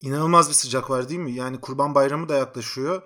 [0.00, 1.32] İnanılmaz bir sıcak var değil mi?
[1.32, 3.02] Yani Kurban Bayramı da yaklaşıyor.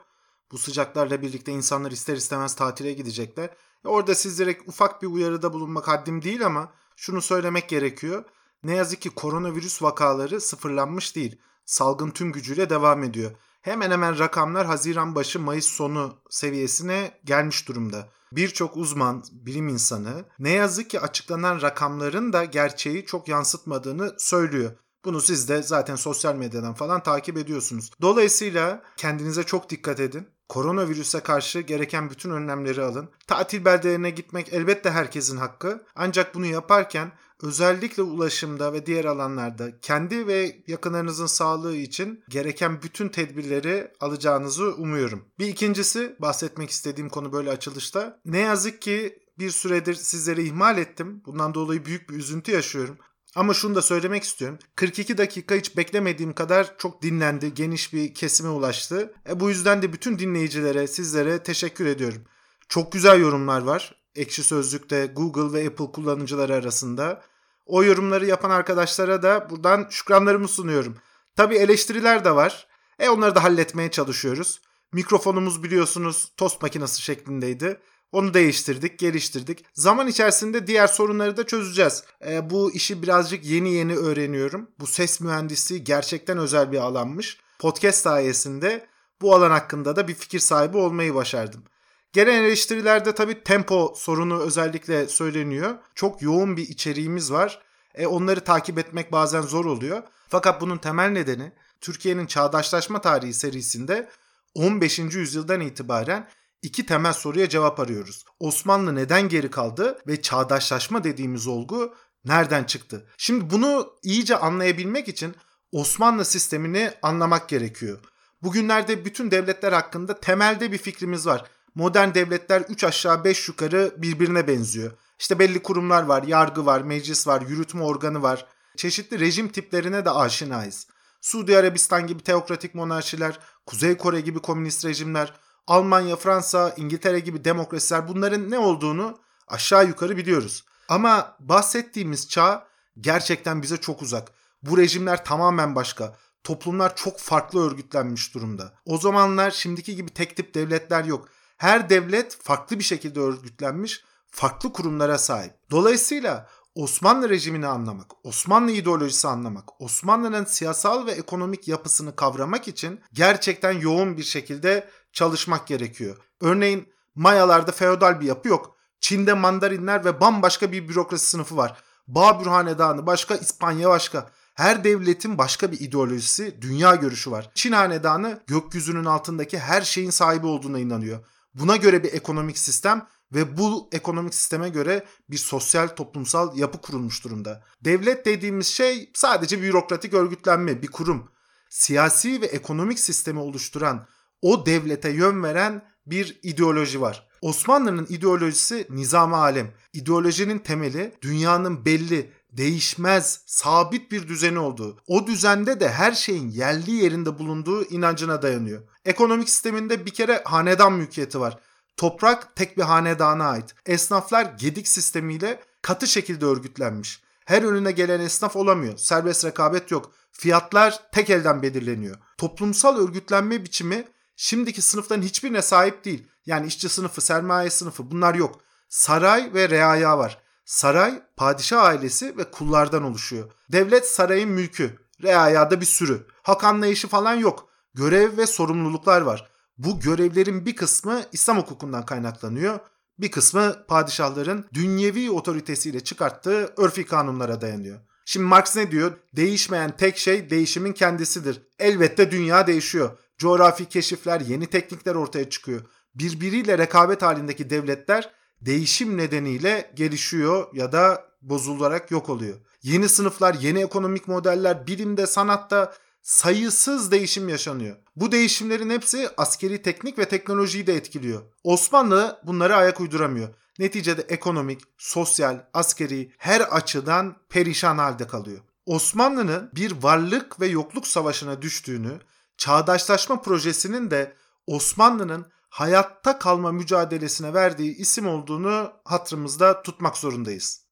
[0.52, 3.50] Bu sıcaklarla birlikte insanlar ister istemez tatile gidecekler.
[3.84, 8.24] E orada sizlere ufak bir uyarıda bulunmak haddim değil ama şunu söylemek gerekiyor.
[8.64, 11.40] Ne yazık ki koronavirüs vakaları sıfırlanmış değil.
[11.64, 13.30] Salgın tüm gücüyle devam ediyor.
[13.62, 18.08] Hemen hemen rakamlar Haziran başı Mayıs sonu seviyesine gelmiş durumda.
[18.32, 24.72] Birçok uzman, bilim insanı ne yazık ki açıklanan rakamların da gerçeği çok yansıtmadığını söylüyor.
[25.04, 27.90] Bunu siz de zaten sosyal medyadan falan takip ediyorsunuz.
[28.00, 30.28] Dolayısıyla kendinize çok dikkat edin.
[30.48, 33.08] Koronavirüse karşı gereken bütün önlemleri alın.
[33.26, 35.84] Tatil beldelerine gitmek elbette herkesin hakkı.
[35.94, 37.12] Ancak bunu yaparken
[37.42, 45.24] özellikle ulaşımda ve diğer alanlarda kendi ve yakınlarınızın sağlığı için gereken bütün tedbirleri alacağınızı umuyorum.
[45.38, 48.20] Bir ikincisi bahsetmek istediğim konu böyle açılışta.
[48.24, 51.22] Ne yazık ki bir süredir sizleri ihmal ettim.
[51.26, 52.98] Bundan dolayı büyük bir üzüntü yaşıyorum.
[53.36, 54.58] Ama şunu da söylemek istiyorum.
[54.76, 59.14] 42 dakika hiç beklemediğim kadar çok dinlendi, geniş bir kesime ulaştı.
[59.28, 62.22] E bu yüzden de bütün dinleyicilere, sizlere teşekkür ediyorum.
[62.68, 63.94] Çok güzel yorumlar var.
[64.14, 67.22] Ekşi Sözlük'te Google ve Apple kullanıcıları arasında.
[67.66, 70.96] O yorumları yapan arkadaşlara da buradan şükranlarımı sunuyorum.
[71.36, 72.66] Tabi eleştiriler de var.
[72.98, 74.60] E onları da halletmeye çalışıyoruz.
[74.92, 77.80] Mikrofonumuz biliyorsunuz tost makinesi şeklindeydi.
[78.12, 79.64] Onu değiştirdik, geliştirdik.
[79.74, 82.04] Zaman içerisinde diğer sorunları da çözeceğiz.
[82.26, 84.70] E, bu işi birazcık yeni yeni öğreniyorum.
[84.80, 87.38] Bu ses mühendisliği gerçekten özel bir alanmış.
[87.58, 88.86] Podcast sayesinde
[89.20, 91.64] bu alan hakkında da bir fikir sahibi olmayı başardım.
[92.12, 95.74] Gelen eleştirilerde tabii tempo sorunu özellikle söyleniyor.
[95.94, 97.62] Çok yoğun bir içeriğimiz var.
[97.94, 100.02] E, onları takip etmek bazen zor oluyor.
[100.28, 104.08] Fakat bunun temel nedeni Türkiye'nin çağdaşlaşma tarihi serisinde
[104.54, 104.98] 15.
[104.98, 106.28] yüzyıldan itibaren
[106.62, 108.24] iki temel soruya cevap arıyoruz.
[108.40, 111.94] Osmanlı neden geri kaldı ve çağdaşlaşma dediğimiz olgu
[112.24, 113.06] nereden çıktı?
[113.16, 115.34] Şimdi bunu iyice anlayabilmek için
[115.72, 117.98] Osmanlı sistemini anlamak gerekiyor.
[118.42, 121.44] Bugünlerde bütün devletler hakkında temelde bir fikrimiz var.
[121.74, 124.92] Modern devletler 3 aşağı 5 yukarı birbirine benziyor.
[125.18, 128.46] İşte belli kurumlar var, yargı var, meclis var, yürütme organı var.
[128.76, 130.86] Çeşitli rejim tiplerine de aşinayız.
[131.20, 135.34] Suudi Arabistan gibi teokratik monarşiler, Kuzey Kore gibi komünist rejimler,
[135.70, 140.64] Almanya, Fransa, İngiltere gibi demokrasiler bunların ne olduğunu aşağı yukarı biliyoruz.
[140.88, 142.66] Ama bahsettiğimiz çağ
[143.00, 144.32] gerçekten bize çok uzak.
[144.62, 146.16] Bu rejimler tamamen başka.
[146.44, 148.72] Toplumlar çok farklı örgütlenmiş durumda.
[148.84, 151.28] O zamanlar şimdiki gibi tek tip devletler yok.
[151.56, 155.52] Her devlet farklı bir şekilde örgütlenmiş, farklı kurumlara sahip.
[155.70, 163.72] Dolayısıyla Osmanlı rejimini anlamak, Osmanlı ideolojisi anlamak, Osmanlı'nın siyasal ve ekonomik yapısını kavramak için gerçekten
[163.72, 166.16] yoğun bir şekilde çalışmak gerekiyor.
[166.40, 168.76] Örneğin Mayalarda feodal bir yapı yok.
[169.00, 171.82] Çin'de mandarinler ve bambaşka bir bürokrasi sınıfı var.
[172.08, 174.30] Babür Hanedanı başka, İspanya başka.
[174.54, 177.50] Her devletin başka bir ideolojisi, dünya görüşü var.
[177.54, 181.26] Çin Hanedanı gökyüzünün altındaki her şeyin sahibi olduğuna inanıyor.
[181.54, 187.24] Buna göre bir ekonomik sistem ve bu ekonomik sisteme göre bir sosyal toplumsal yapı kurulmuş
[187.24, 187.64] durumda.
[187.84, 191.30] Devlet dediğimiz şey sadece bürokratik örgütlenme, bir kurum.
[191.70, 194.06] Siyasi ve ekonomik sistemi oluşturan,
[194.42, 197.28] o devlete yön veren bir ideoloji var.
[197.42, 199.70] Osmanlı'nın ideolojisi nizam alem.
[199.92, 204.96] İdeolojinin temeli dünyanın belli, değişmez, sabit bir düzeni olduğu.
[205.06, 208.82] O düzende de her şeyin yerli yerinde bulunduğu inancına dayanıyor.
[209.04, 211.58] Ekonomik sisteminde bir kere hanedan mülkiyeti var.
[211.96, 213.74] Toprak tek bir hanedana ait.
[213.86, 217.22] Esnaflar gedik sistemiyle katı şekilde örgütlenmiş.
[217.44, 218.96] Her önüne gelen esnaf olamıyor.
[218.96, 220.12] Serbest rekabet yok.
[220.32, 222.16] Fiyatlar tek elden belirleniyor.
[222.38, 224.04] Toplumsal örgütlenme biçimi
[224.40, 226.26] şimdiki sınıfların hiçbirine sahip değil.
[226.46, 228.60] Yani işçi sınıfı, sermaye sınıfı bunlar yok.
[228.88, 230.38] Saray ve reaya var.
[230.64, 233.52] Saray padişah ailesi ve kullardan oluşuyor.
[233.72, 236.26] Devlet sarayın mülkü, reayada bir sürü.
[236.42, 237.68] Hak anlayışı falan yok.
[237.94, 239.50] Görev ve sorumluluklar var.
[239.78, 242.78] Bu görevlerin bir kısmı İslam hukukundan kaynaklanıyor.
[243.18, 248.00] Bir kısmı padişahların dünyevi otoritesiyle çıkarttığı örfi kanunlara dayanıyor.
[248.24, 249.12] Şimdi Marx ne diyor?
[249.36, 251.62] Değişmeyen tek şey değişimin kendisidir.
[251.78, 253.18] Elbette dünya değişiyor.
[253.40, 255.80] Coğrafi keşifler, yeni teknikler ortaya çıkıyor.
[256.14, 262.58] Birbiriyle rekabet halindeki devletler değişim nedeniyle gelişiyor ya da bozularak yok oluyor.
[262.82, 267.96] Yeni sınıflar, yeni ekonomik modeller bilimde, sanatta sayısız değişim yaşanıyor.
[268.16, 271.42] Bu değişimlerin hepsi askeri teknik ve teknolojiyi de etkiliyor.
[271.64, 273.48] Osmanlı bunları ayak uyduramıyor.
[273.78, 278.60] Neticede ekonomik, sosyal, askeri her açıdan perişan halde kalıyor.
[278.86, 282.20] Osmanlı'nın bir varlık ve yokluk savaşına düştüğünü,
[282.60, 284.36] çağdaşlaşma projesinin de
[284.66, 290.82] Osmanlı'nın hayatta kalma mücadelesine verdiği isim olduğunu hatırımızda tutmak zorundayız.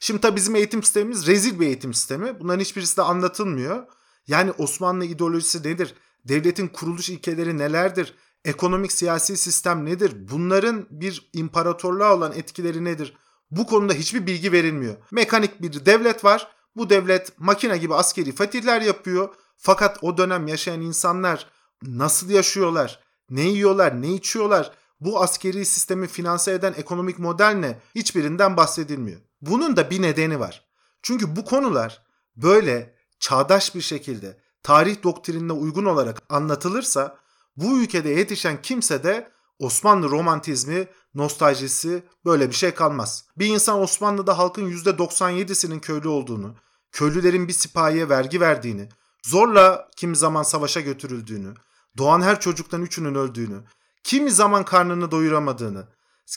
[0.00, 2.40] Şimdi tabii bizim eğitim sistemimiz rezil bir eğitim sistemi.
[2.40, 3.86] Bunların hiçbirisi de anlatılmıyor.
[4.26, 5.94] Yani Osmanlı ideolojisi nedir?
[6.24, 8.14] Devletin kuruluş ilkeleri nelerdir?
[8.44, 10.28] Ekonomik siyasi sistem nedir?
[10.30, 13.16] Bunların bir imparatorluğa olan etkileri nedir?
[13.50, 14.96] Bu konuda hiçbir bilgi verilmiyor.
[15.10, 16.48] Mekanik bir devlet var.
[16.76, 19.34] Bu devlet makine gibi askeri fetihler yapıyor.
[19.56, 21.46] Fakat o dönem yaşayan insanlar
[21.82, 23.00] nasıl yaşıyorlar?
[23.30, 24.02] Ne yiyorlar?
[24.02, 24.72] Ne içiyorlar?
[25.00, 27.78] Bu askeri sistemi finanse eden ekonomik model ne?
[27.94, 29.20] Hiçbirinden bahsedilmiyor.
[29.40, 30.66] Bunun da bir nedeni var.
[31.02, 32.02] Çünkü bu konular
[32.36, 37.18] böyle çağdaş bir şekilde tarih doktrinine uygun olarak anlatılırsa
[37.56, 43.24] bu ülkede yetişen kimse de Osmanlı romantizmi, nostaljisi böyle bir şey kalmaz.
[43.38, 46.54] Bir insan Osmanlı'da halkın %97'sinin köylü olduğunu,
[46.92, 48.88] köylülerin bir sipahiye vergi verdiğini,
[49.22, 51.54] zorla kimi zaman savaşa götürüldüğünü,
[51.98, 53.62] doğan her çocuktan üçünün öldüğünü,
[54.02, 55.88] kimi zaman karnını doyuramadığını,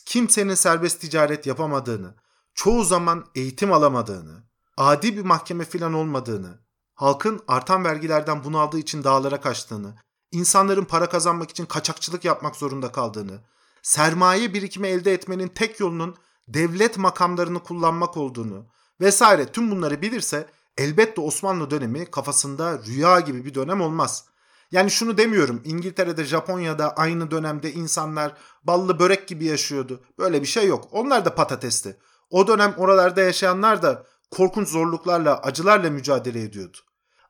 [0.06, 2.16] kimsenin serbest ticaret yapamadığını,
[2.54, 4.44] çoğu zaman eğitim alamadığını,
[4.78, 6.60] adi bir mahkeme filan olmadığını,
[6.96, 9.96] halkın artan vergilerden bunaldığı için dağlara kaçtığını,
[10.32, 13.42] insanların para kazanmak için kaçakçılık yapmak zorunda kaldığını,
[13.82, 16.16] sermaye birikimi elde etmenin tek yolunun
[16.48, 18.66] devlet makamlarını kullanmak olduğunu
[19.02, 20.50] vesaire tüm bunları bilirse
[20.80, 24.26] elbette Osmanlı dönemi kafasında rüya gibi bir dönem olmaz.
[24.72, 28.34] Yani şunu demiyorum İngiltere'de Japonya'da aynı dönemde insanlar
[28.64, 30.02] ballı börek gibi yaşıyordu.
[30.20, 30.88] Böyle bir şey yok.
[30.92, 31.98] Onlar da patatesti.
[32.30, 36.78] O dönem oralarda yaşayanlar da korkunç zorluklarla, acılarla mücadele ediyordu.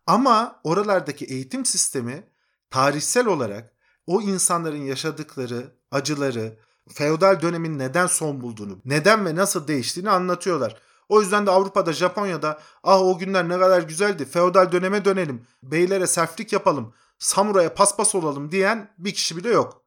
[0.07, 2.23] Ama oralardaki eğitim sistemi
[2.69, 3.73] tarihsel olarak
[4.07, 6.59] o insanların yaşadıkları acıları,
[6.93, 10.81] feodal dönemin neden son bulduğunu, neden ve nasıl değiştiğini anlatıyorlar.
[11.09, 16.07] O yüzden de Avrupa'da, Japonya'da ah o günler ne kadar güzeldi, feodal döneme dönelim, beylere
[16.07, 19.81] serflik yapalım, samuraya paspas olalım diyen bir kişi bile yok.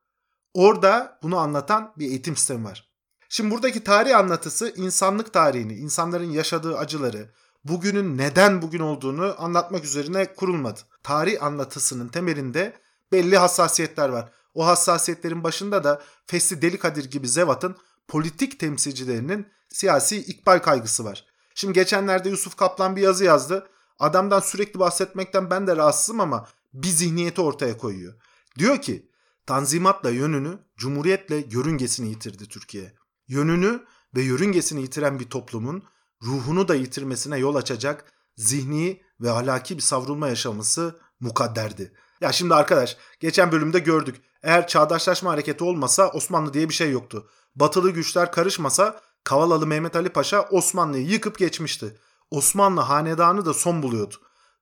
[0.55, 2.93] Orada bunu anlatan bir eğitim sistemi var.
[3.29, 7.31] Şimdi buradaki tarih anlatısı insanlık tarihini, insanların yaşadığı acıları,
[7.65, 10.81] bugünün neden bugün olduğunu anlatmak üzerine kurulmadı.
[11.03, 12.77] Tarih anlatısının temelinde
[13.13, 14.33] belli hassasiyetler var.
[14.55, 17.77] O hassasiyetlerin başında da Fesli Delikadir gibi zevatın
[18.09, 21.25] politik temsilcilerinin siyasi ikbal kaygısı var.
[21.55, 23.69] Şimdi geçenlerde Yusuf Kaplan bir yazı yazdı.
[23.99, 28.15] Adamdan sürekli bahsetmekten ben de rahatsızım ama bir zihniyeti ortaya koyuyor.
[28.59, 29.13] Diyor ki
[29.47, 32.95] Tanzimatla yönünü, cumhuriyetle yörüngesini yitirdi Türkiye.
[33.29, 33.85] Yönünü
[34.17, 35.83] ve yörüngesini yitiren bir toplumun
[36.23, 41.93] ruhunu da yitirmesine yol açacak zihni ve ahlaki bir savrulma yaşaması mukadderdi.
[42.21, 44.17] Ya şimdi arkadaş geçen bölümde gördük.
[44.43, 47.29] Eğer çağdaşlaşma hareketi olmasa Osmanlı diye bir şey yoktu.
[47.57, 51.97] Batılı güçler karışmasa Kavalalı Mehmet Ali Paşa Osmanlı'yı yıkıp geçmişti.
[52.31, 54.15] Osmanlı hanedanı da son buluyordu.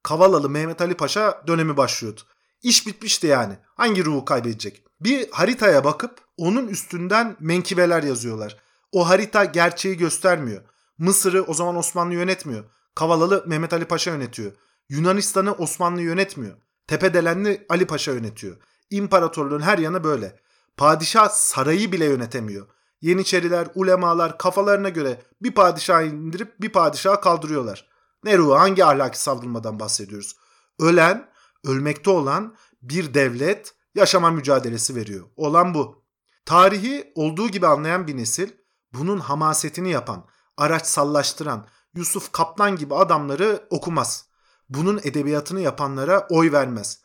[0.03, 2.21] Kavalalı Mehmet Ali Paşa dönemi başlıyordu.
[2.63, 3.59] İş bitmişti yani.
[3.75, 4.85] Hangi ruhu kaybedecek?
[5.01, 8.57] Bir haritaya bakıp onun üstünden menkibeler yazıyorlar.
[8.93, 10.63] O harita gerçeği göstermiyor.
[10.99, 12.65] Mısır'ı o zaman Osmanlı yönetmiyor.
[12.95, 14.53] Kavalalı Mehmet Ali Paşa yönetiyor.
[14.89, 16.57] Yunanistan'ı Osmanlı yönetmiyor.
[16.87, 18.57] Tepedelenli Ali Paşa yönetiyor.
[18.91, 20.41] İmparatorluğun her yanı böyle.
[20.77, 22.67] Padişah sarayı bile yönetemiyor.
[23.01, 27.89] Yeniçeriler, ulemalar kafalarına göre bir padişah indirip bir padişah kaldırıyorlar.
[28.25, 30.37] Ne ruhu hangi ahlaki savrulmadan bahsediyoruz?
[30.79, 31.29] Ölen,
[31.65, 35.27] ölmekte olan bir devlet yaşama mücadelesi veriyor.
[35.37, 36.03] Olan bu.
[36.45, 38.51] Tarihi olduğu gibi anlayan bir nesil
[38.93, 40.25] bunun hamasetini yapan,
[40.57, 44.27] araç sallaştıran Yusuf Kaplan gibi adamları okumaz.
[44.69, 47.01] Bunun edebiyatını yapanlara oy vermez.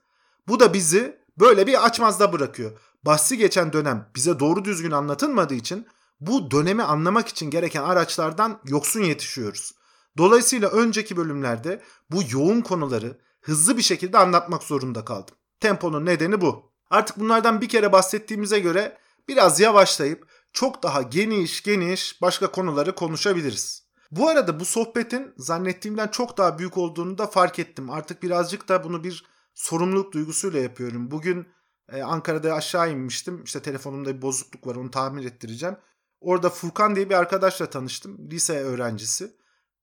[0.48, 2.72] Bu da bizi böyle bir açmazda bırakıyor.
[3.06, 5.88] Bahsi geçen dönem bize doğru düzgün anlatılmadığı için
[6.20, 9.72] bu dönemi anlamak için gereken araçlardan yoksun yetişiyoruz.
[10.18, 11.82] Dolayısıyla önceki bölümlerde
[12.12, 15.36] bu yoğun konuları hızlı bir şekilde anlatmak zorunda kaldım.
[15.60, 16.72] Temponun nedeni bu.
[16.90, 18.98] Artık bunlardan bir kere bahsettiğimize göre
[19.28, 23.86] biraz yavaşlayıp çok daha geniş geniş başka konuları konuşabiliriz.
[24.12, 27.90] Bu arada bu sohbetin zannettiğimden çok daha büyük olduğunu da fark ettim.
[27.90, 31.12] Artık birazcık da bunu bir sorumluluk duygusuyla yapıyorum.
[31.12, 31.48] Bugün
[31.92, 33.44] e, Ankara'da aşağı inmiştim.
[33.44, 35.76] İşte telefonumda bir bozukluk var onu tamir ettireceğim.
[36.22, 38.32] Orada Furkan diye bir arkadaşla tanıştım.
[38.32, 39.36] Lise öğrencisi.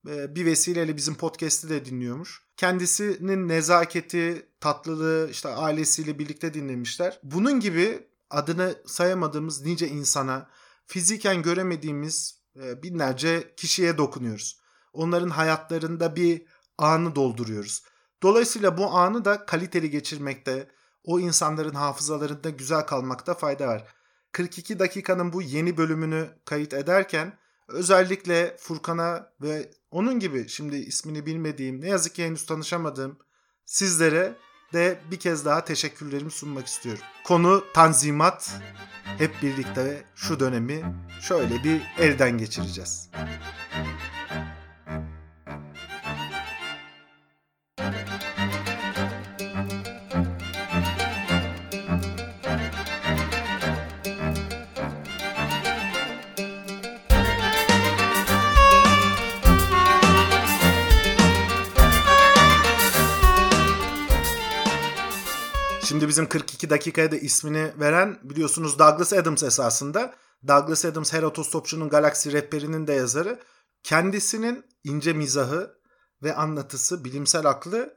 [0.07, 2.43] E, bir vesileyle bizim podcast'i de dinliyormuş.
[2.57, 7.19] Kendisinin nezaketi, tatlılığı işte ailesiyle birlikte dinlemişler.
[7.23, 10.49] Bunun gibi adını sayamadığımız nice insana,
[10.85, 14.59] fiziken göremediğimiz e, binlerce kişiye dokunuyoruz.
[14.93, 16.45] Onların hayatlarında bir
[16.77, 17.83] anı dolduruyoruz.
[18.23, 20.67] Dolayısıyla bu anı da kaliteli geçirmekte,
[21.03, 23.85] o insanların hafızalarında güzel kalmakta fayda var.
[24.31, 31.81] 42 dakikanın bu yeni bölümünü kayıt ederken özellikle Furkan'a ve onun gibi şimdi ismini bilmediğim,
[31.81, 33.17] ne yazık ki henüz tanışamadığım
[33.65, 34.35] sizlere
[34.73, 37.03] de bir kez daha teşekkürlerimi sunmak istiyorum.
[37.23, 38.51] Konu Tanzimat.
[39.17, 43.09] Hep birlikte şu dönemi şöyle bir elden geçireceğiz.
[66.03, 70.15] Şimdi bizim 42 dakikaya da ismini veren biliyorsunuz Douglas Adams esasında.
[70.47, 73.39] Douglas Adams her otostopçunun galaksi rehberinin de yazarı.
[73.83, 75.77] Kendisinin ince mizahı
[76.23, 77.95] ve anlatısı, bilimsel aklı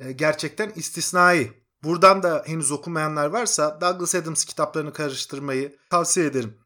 [0.00, 1.52] e, gerçekten istisnai.
[1.82, 6.58] Buradan da henüz okumayanlar varsa Douglas Adams kitaplarını karıştırmayı tavsiye ederim.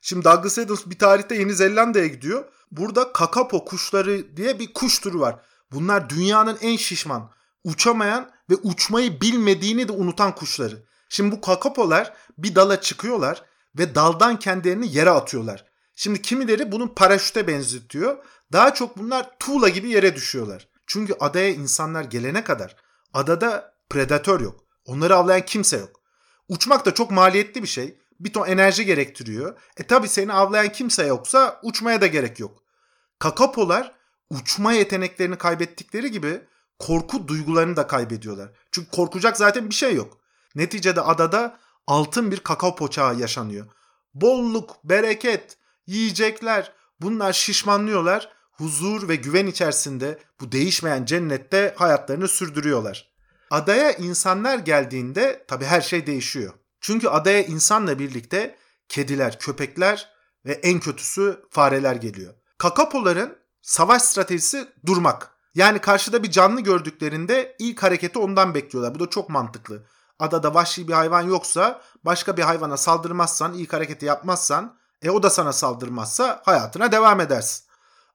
[0.00, 2.44] Şimdi Douglas Adams bir tarihte Yeni Zelanda'ya gidiyor.
[2.70, 5.40] Burada kakapo kuşları diye bir kuş türü var.
[5.72, 7.30] Bunlar dünyanın en şişman,
[7.64, 10.86] uçamayan ve uçmayı bilmediğini de unutan kuşları.
[11.08, 13.42] Şimdi bu kakapolar bir dala çıkıyorlar
[13.78, 15.64] ve daldan kendilerini yere atıyorlar.
[15.94, 18.24] Şimdi kimileri bunu paraşüte benzetiyor.
[18.52, 20.68] Daha çok bunlar tuğla gibi yere düşüyorlar.
[20.86, 22.76] Çünkü adaya insanlar gelene kadar
[23.12, 24.60] adada predatör yok.
[24.86, 26.00] Onları avlayan kimse yok.
[26.48, 27.98] Uçmak da çok maliyetli bir şey.
[28.20, 29.60] Bir ton enerji gerektiriyor.
[29.76, 32.62] E tabi seni avlayan kimse yoksa uçmaya da gerek yok.
[33.18, 33.94] Kakapolar
[34.30, 36.40] uçma yeteneklerini kaybettikleri gibi
[36.78, 38.50] korku duygularını da kaybediyorlar.
[38.72, 40.18] Çünkü korkacak zaten bir şey yok.
[40.54, 43.66] Neticede adada altın bir kakao poçağı yaşanıyor.
[44.14, 48.34] Bolluk, bereket, yiyecekler bunlar şişmanlıyorlar.
[48.52, 53.14] Huzur ve güven içerisinde bu değişmeyen cennette hayatlarını sürdürüyorlar.
[53.50, 56.52] Adaya insanlar geldiğinde tabii her şey değişiyor.
[56.80, 58.56] Çünkü adaya insanla birlikte
[58.88, 60.08] kediler, köpekler
[60.46, 62.34] ve en kötüsü fareler geliyor.
[62.58, 65.33] Kakapoların savaş stratejisi durmak.
[65.54, 68.94] Yani karşıda bir canlı gördüklerinde ilk hareketi ondan bekliyorlar.
[68.94, 69.86] Bu da çok mantıklı.
[70.18, 75.30] Adada vahşi bir hayvan yoksa başka bir hayvana saldırmazsan, ilk hareketi yapmazsan, e o da
[75.30, 77.64] sana saldırmazsa hayatına devam edersin.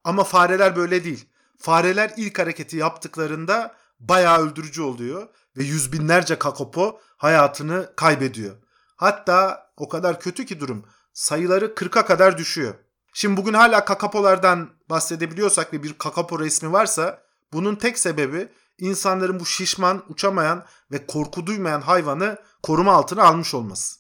[0.03, 1.29] Ama fareler böyle değil.
[1.58, 5.27] Fareler ilk hareketi yaptıklarında bayağı öldürücü oluyor
[5.58, 8.55] ve yüz binlerce kakopo hayatını kaybediyor.
[8.96, 12.74] Hatta o kadar kötü ki durum sayıları 40'a kadar düşüyor.
[13.13, 19.46] Şimdi bugün hala kakapolardan bahsedebiliyorsak ve bir kakapo resmi varsa bunun tek sebebi insanların bu
[19.46, 24.00] şişman, uçamayan ve korku duymayan hayvanı koruma altına almış olması.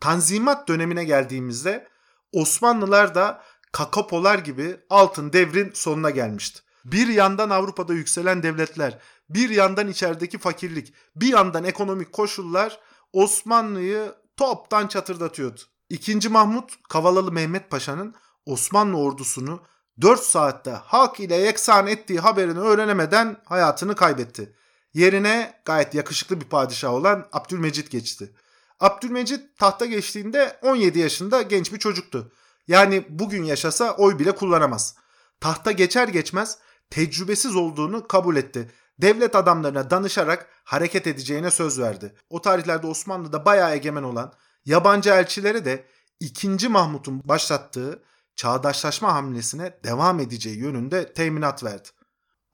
[0.00, 1.88] Tanzimat dönemine geldiğimizde
[2.32, 6.60] Osmanlılar da kakapolar gibi altın devrin sonuna gelmişti.
[6.84, 8.98] Bir yandan Avrupa'da yükselen devletler,
[9.28, 12.80] bir yandan içerideki fakirlik, bir yandan ekonomik koşullar
[13.12, 15.60] Osmanlı'yı toptan çatırdatıyordu.
[15.88, 18.14] İkinci Mahmut Kavalalı Mehmet Paşa'nın
[18.46, 19.62] Osmanlı ordusunu
[20.00, 24.52] 4 saatte hak ile yeksan ettiği haberini öğrenemeden hayatını kaybetti.
[24.94, 28.32] Yerine gayet yakışıklı bir padişah olan Abdülmecit geçti.
[28.80, 32.32] Abdülmecit tahta geçtiğinde 17 yaşında genç bir çocuktu.
[32.68, 34.94] Yani bugün yaşasa oy bile kullanamaz.
[35.40, 36.58] Tahta geçer geçmez
[36.90, 38.70] tecrübesiz olduğunu kabul etti.
[38.98, 42.14] Devlet adamlarına danışarak hareket edeceğine söz verdi.
[42.30, 44.32] O tarihlerde Osmanlı'da bayağı egemen olan
[44.64, 45.86] yabancı elçilere de
[46.20, 46.68] 2.
[46.68, 48.02] Mahmut'un başlattığı
[48.40, 51.88] çağdaşlaşma hamlesine devam edeceği yönünde teminat verdi.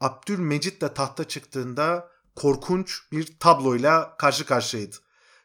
[0.00, 4.96] Abdülmecit de tahta çıktığında korkunç bir tabloyla karşı karşıyaydı.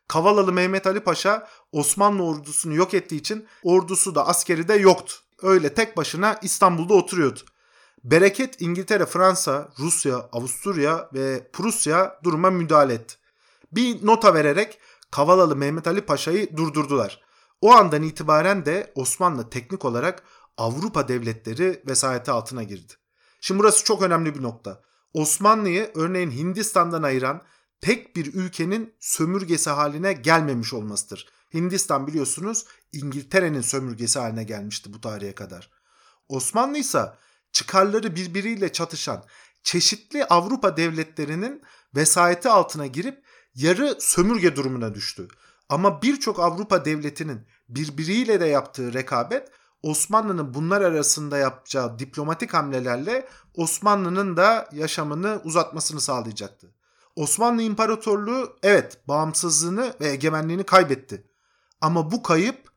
[0.08, 5.14] Kavalalı Mehmet Ali Paşa Osmanlı ordusunu yok ettiği için ordusu da askeri de yoktu.
[5.42, 7.40] Öyle tek başına İstanbul'da oturuyordu.
[8.04, 13.16] Bereket İngiltere, Fransa, Rusya, Avusturya ve Prusya duruma müdahale etti.
[13.72, 14.80] Bir nota vererek
[15.12, 17.31] Kavalalı Mehmet Ali Paşa'yı durdurdular.
[17.62, 20.24] O andan itibaren de Osmanlı teknik olarak
[20.58, 22.94] Avrupa devletleri vesayeti altına girdi.
[23.42, 24.82] Şimdi burası çok önemli bir nokta.
[25.14, 27.42] Osmanlı'yı örneğin Hindistan'dan ayıran
[27.82, 31.30] tek bir ülkenin sömürgesi haline gelmemiş olmasıdır.
[31.54, 35.72] Hindistan biliyorsunuz İngiltere'nin sömürgesi haline gelmişti bu tarihe kadar.
[36.30, 37.14] Osmanlı ise
[37.52, 39.26] çıkarları birbiriyle çatışan
[39.64, 41.62] çeşitli Avrupa devletlerinin
[41.96, 43.26] vesayeti altına girip
[43.56, 45.28] yarı sömürge durumuna düştü.
[45.72, 49.52] Ama birçok Avrupa devletinin birbiriyle de yaptığı rekabet
[49.84, 56.76] Osmanlı'nın bunlar arasında yapacağı diplomatik hamlelerle Osmanlı'nın da yaşamını uzatmasını sağlayacaktı.
[57.16, 61.24] Osmanlı İmparatorluğu evet bağımsızlığını ve egemenliğini kaybetti.
[61.82, 62.72] Ama bu kayıp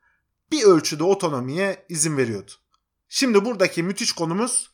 [0.52, 2.52] bir ölçüde otonomiye izin veriyordu.
[3.08, 4.70] Şimdi buradaki müthiş konumuz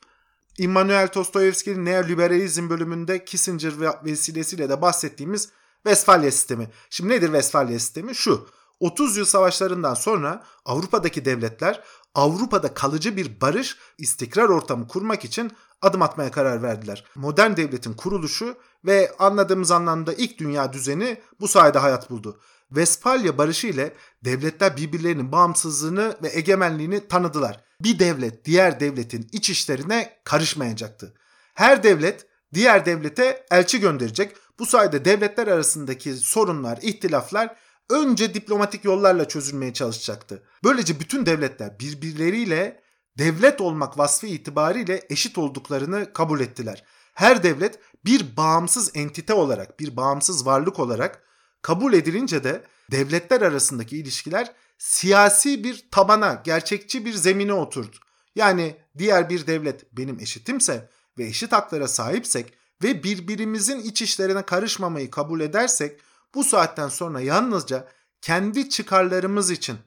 [0.59, 5.49] Immanuel Dostoyevski'nin neoliberalizm bölümünde Kissinger vesilesiyle de bahsettiğimiz
[5.83, 6.71] Westfalia sistemi.
[6.91, 8.15] Şimdi nedir Westfalia sistemi?
[8.15, 8.49] Şu.
[8.81, 11.85] 30 yıl savaşlarından sonra Avrupa'daki devletler
[12.15, 17.05] Avrupa'da kalıcı bir barış, istikrar ortamı kurmak için adım atmaya karar verdiler.
[17.15, 22.41] Modern devletin kuruluşu ve anladığımız anlamda ilk dünya düzeni bu sayede hayat buldu.
[22.69, 23.95] Westfalia barışı ile
[24.25, 27.65] devletler birbirlerinin bağımsızlığını ve egemenliğini tanıdılar.
[27.81, 31.15] Bir devlet diğer devletin iç işlerine karışmayacaktı.
[31.55, 34.37] Her devlet diğer devlete elçi gönderecek.
[34.59, 37.57] Bu sayede devletler arasındaki sorunlar, ihtilaflar
[37.90, 40.42] önce diplomatik yollarla çözülmeye çalışacaktı.
[40.64, 42.80] Böylece bütün devletler birbirleriyle
[43.19, 46.85] devlet olmak vasfı itibariyle eşit olduklarını kabul ettiler.
[47.14, 51.23] Her devlet bir bağımsız entite olarak, bir bağımsız varlık olarak
[51.62, 57.97] Kabul edilince de devletler arasındaki ilişkiler siyasi bir tabana, gerçekçi bir zemine oturdu.
[58.35, 62.52] Yani diğer bir devlet benim eşitimse ve eşit haklara sahipsek
[62.83, 66.00] ve birbirimizin iç işlerine karışmamayı kabul edersek
[66.35, 67.88] bu saatten sonra yalnızca
[68.21, 69.79] kendi çıkarlarımız için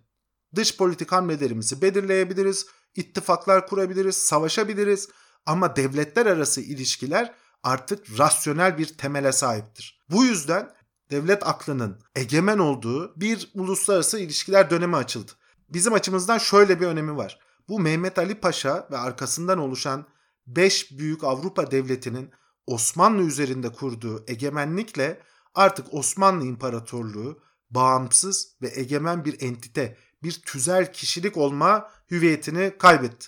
[0.56, 2.66] dış politik hamlelerimizi belirleyebiliriz,
[2.96, 5.10] ittifaklar kurabiliriz, savaşabiliriz
[5.46, 10.00] ama devletler arası ilişkiler artık rasyonel bir temele sahiptir.
[10.10, 10.72] Bu yüzden
[11.12, 15.32] devlet aklının egemen olduğu bir uluslararası ilişkiler dönemi açıldı.
[15.70, 17.40] Bizim açımızdan şöyle bir önemi var.
[17.70, 20.06] Bu Mehmet Ali Paşa ve arkasından oluşan
[20.48, 22.32] 5 büyük Avrupa devletinin
[22.68, 25.22] Osmanlı üzerinde kurduğu egemenlikle
[25.54, 33.28] artık Osmanlı İmparatorluğu bağımsız ve egemen bir entite, bir tüzel kişilik olma hüviyetini kaybetti.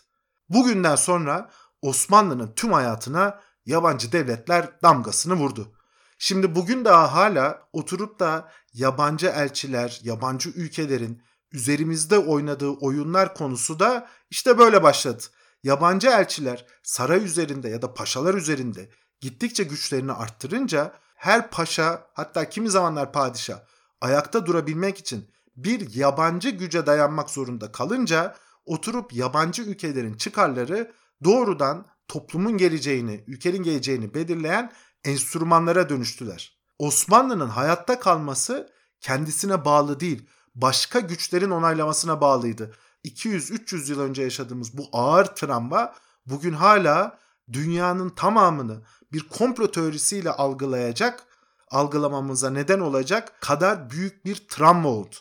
[0.50, 5.72] Bugünden sonra Osmanlı'nın tüm hayatına yabancı devletler damgasını vurdu.
[6.18, 14.08] Şimdi bugün daha hala oturup da yabancı elçiler, yabancı ülkelerin üzerimizde oynadığı oyunlar konusu da
[14.30, 15.24] işte böyle başladı.
[15.66, 18.90] Yabancı elçiler saray üzerinde ya da paşalar üzerinde
[19.22, 23.60] gittikçe güçlerini arttırınca her paşa hatta kimi zamanlar padişah
[24.02, 30.92] ayakta durabilmek için bir yabancı güce dayanmak zorunda kalınca oturup yabancı ülkelerin çıkarları
[31.24, 34.72] doğrudan toplumun geleceğini, ülkenin geleceğini belirleyen
[35.04, 36.60] enstrümanlara dönüştüler.
[36.80, 38.70] Osmanlı'nın hayatta kalması
[39.02, 42.76] kendisine bağlı değil, başka güçlerin onaylamasına bağlıydı.
[43.06, 45.94] 200-300 yıl önce yaşadığımız bu ağır travma
[46.26, 47.20] bugün hala
[47.52, 48.84] dünyanın tamamını
[49.14, 51.24] bir komplo teorisiyle algılayacak,
[51.72, 55.16] algılamamıza neden olacak kadar büyük bir travma oldu.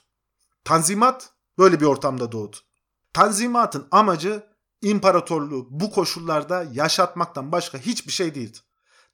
[0.65, 2.57] Tanzimat böyle bir ortamda doğdu.
[3.13, 4.47] Tanzimatın amacı
[4.83, 8.59] imparatorluğu bu koşullarda yaşatmaktan başka hiçbir şey değildi.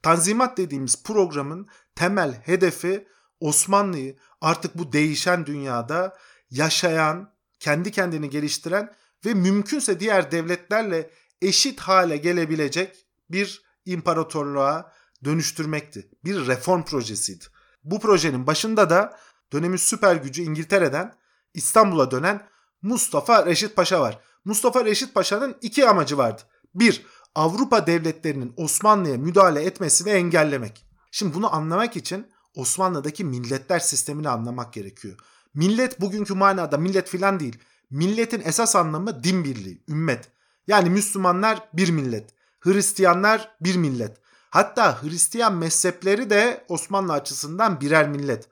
[0.03, 3.09] Tanzimat dediğimiz programın temel hedefi
[3.41, 6.17] Osmanlı'yı artık bu değişen dünyada
[6.51, 8.95] yaşayan, kendi kendini geliştiren
[9.25, 11.11] ve mümkünse diğer devletlerle
[11.43, 14.93] eşit hale gelebilecek bir imparatorluğa
[15.25, 16.11] dönüştürmekti.
[16.25, 17.45] Bir reform projesiydi.
[17.85, 19.19] Bu projenin başında da
[19.53, 21.15] dönemin süper gücü İngiltere'den
[21.55, 22.49] İstanbul'a dönen
[22.83, 24.19] Mustafa Reşit Paşa var.
[24.45, 26.43] Mustafa Reşit Paşa'nın iki amacı vardı.
[26.75, 30.87] Bir, Avrupa devletlerinin Osmanlı'ya müdahale etmesini engellemek.
[31.11, 35.17] Şimdi bunu anlamak için Osmanlı'daki milletler sistemini anlamak gerekiyor.
[35.55, 37.59] Millet bugünkü manada millet filan değil.
[37.91, 40.29] Milletin esas anlamı din birliği, ümmet.
[40.67, 44.17] Yani Müslümanlar bir millet, Hristiyanlar bir millet.
[44.51, 48.49] Hatta Hristiyan mezhepleri de Osmanlı açısından birer millet.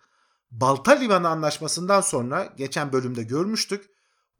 [0.50, 3.90] Balta Limanı Anlaşması'ndan sonra geçen bölümde görmüştük.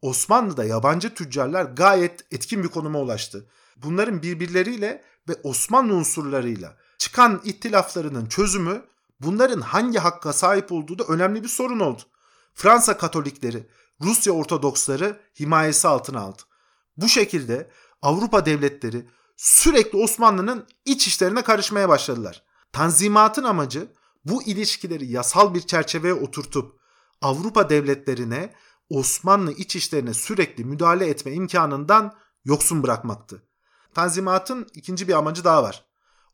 [0.01, 3.45] Osmanlı'da yabancı tüccarlar gayet etkin bir konuma ulaştı.
[3.77, 8.81] Bunların birbirleriyle ve Osmanlı unsurlarıyla çıkan ittilaflarının çözümü
[9.19, 12.01] bunların hangi hakka sahip olduğu da önemli bir sorun oldu.
[12.53, 13.67] Fransa Katolikleri,
[14.01, 16.41] Rusya Ortodoksları himayesi altına aldı.
[16.97, 17.69] Bu şekilde
[18.01, 22.43] Avrupa devletleri sürekli Osmanlı'nın iç işlerine karışmaya başladılar.
[22.71, 23.93] Tanzimatın amacı
[24.25, 26.79] bu ilişkileri yasal bir çerçeveye oturtup
[27.21, 28.53] Avrupa devletlerine
[28.89, 33.43] Osmanlı iç işlerine sürekli müdahale etme imkanından yoksun bırakmaktı.
[33.93, 35.85] Tanzimatın ikinci bir amacı daha var.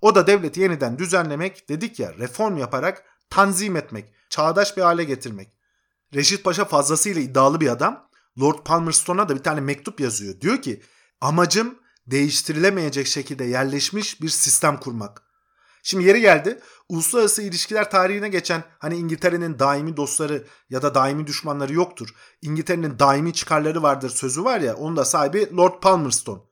[0.02, 5.55] O da devleti yeniden düzenlemek, dedik ya reform yaparak tanzim etmek, çağdaş bir hale getirmek.
[6.14, 8.10] Reşit Paşa fazlasıyla iddialı bir adam.
[8.42, 10.42] Lord Palmerston'a da bir tane mektup yazıyor.
[10.42, 10.82] Diyor ki
[11.22, 15.22] amacım değiştirilemeyecek şekilde yerleşmiş bir sistem kurmak.
[15.84, 16.60] Şimdi yeri geldi.
[16.90, 22.10] Uluslararası ilişkiler tarihine geçen hani İngiltere'nin daimi dostları ya da daimi düşmanları yoktur.
[22.42, 26.46] İngiltere'nin daimi çıkarları vardır sözü var ya onun da sahibi Lord Palmerston.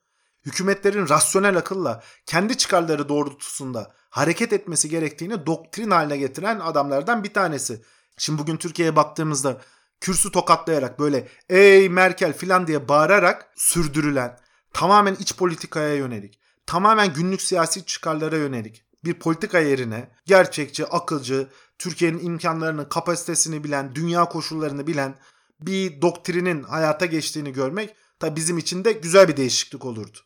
[0.46, 7.82] Hükümetlerin rasyonel akılla kendi çıkarları doğrultusunda hareket etmesi gerektiğini doktrin haline getiren adamlardan bir tanesi.
[8.18, 9.60] Şimdi bugün Türkiye'ye baktığımızda
[10.00, 14.38] kürsü tokatlayarak böyle ey Merkel filan diye bağırarak sürdürülen
[14.72, 21.48] tamamen iç politikaya yönelik, tamamen günlük siyasi çıkarlara yönelik bir politika yerine gerçekçi, akılcı,
[21.78, 25.18] Türkiye'nin imkanlarını, kapasitesini bilen, dünya koşullarını bilen
[25.60, 30.18] bir doktrinin hayata geçtiğini görmek tabi bizim için de güzel bir değişiklik olurdu.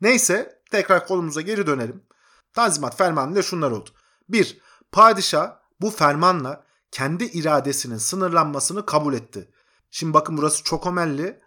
[0.00, 2.02] Neyse tekrar kolumuza geri dönelim.
[2.52, 3.90] Tanzimat fermanıyla şunlar oldu.
[4.28, 4.58] 1.
[4.92, 9.50] Padişah bu fermanla kendi iradesinin sınırlanmasını kabul etti.
[9.90, 11.40] Şimdi bakın burası çok ömelli.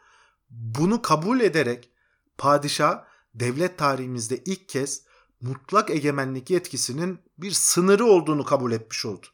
[0.49, 1.91] Bunu kabul ederek
[2.38, 5.04] padişah devlet tarihimizde ilk kez
[5.41, 9.28] mutlak egemenlik yetkisinin bir sınırı olduğunu kabul etmiş oldu.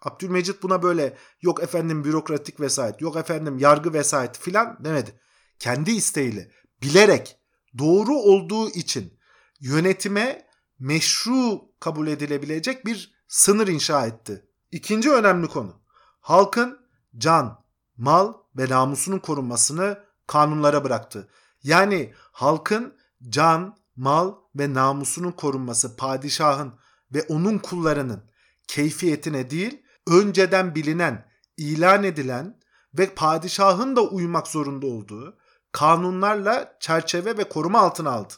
[0.00, 5.20] Abdülmecit buna böyle yok efendim bürokratik vesayet, yok efendim yargı vesayet filan demedi.
[5.58, 6.50] Kendi isteğiyle,
[6.82, 7.36] bilerek,
[7.78, 9.18] doğru olduğu için
[9.60, 10.46] yönetime
[10.78, 14.46] meşru kabul edilebilecek bir sınır inşa etti.
[14.72, 15.82] İkinci önemli konu.
[16.20, 16.78] halkın
[17.18, 17.64] can,
[17.96, 21.28] mal ve namusunun korunmasını kanunlara bıraktı.
[21.62, 22.96] Yani halkın
[23.28, 26.74] can, mal ve namusunun korunması padişahın
[27.14, 28.30] ve onun kullarının
[28.68, 32.60] keyfiyetine değil, önceden bilinen, ilan edilen
[32.94, 35.38] ve padişahın da uymak zorunda olduğu
[35.72, 38.34] kanunlarla çerçeve ve koruma altına aldı.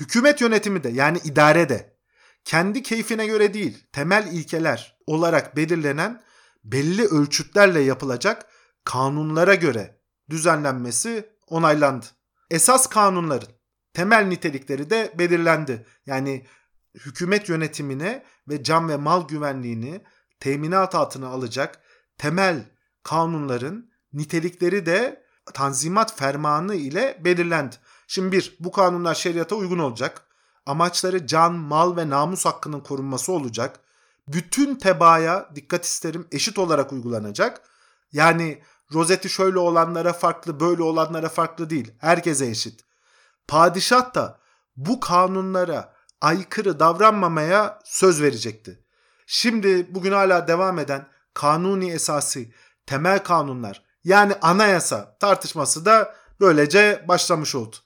[0.00, 1.96] Hükümet yönetimi de yani idare de
[2.44, 6.22] kendi keyfine göre değil, temel ilkeler olarak belirlenen
[6.64, 8.46] belli ölçütlerle yapılacak
[8.84, 12.06] kanunlara göre düzenlenmesi onaylandı.
[12.50, 13.48] Esas kanunların
[13.92, 15.86] temel nitelikleri de belirlendi.
[16.06, 16.46] Yani
[16.94, 20.02] hükümet yönetimine ve can ve mal güvenliğini
[20.40, 21.80] teminat altına alacak
[22.18, 22.64] temel
[23.02, 25.22] kanunların nitelikleri de
[25.54, 27.76] Tanzimat Fermanı ile belirlendi.
[28.06, 30.26] Şimdi bir, bu kanunlar şeriata uygun olacak.
[30.66, 33.80] Amaçları can, mal ve namus hakkının korunması olacak.
[34.32, 37.60] Bütün tebaaya dikkat isterim eşit olarak uygulanacak.
[38.12, 41.92] Yani rozeti şöyle olanlara farklı, böyle olanlara farklı değil.
[41.98, 42.84] Herkese eşit.
[43.48, 44.38] Padişah da
[44.76, 48.84] bu kanunlara aykırı davranmamaya söz verecekti.
[49.26, 52.40] Şimdi bugün hala devam eden kanuni esası,
[52.86, 57.76] temel kanunlar yani anayasa tartışması da böylece başlamış oldu.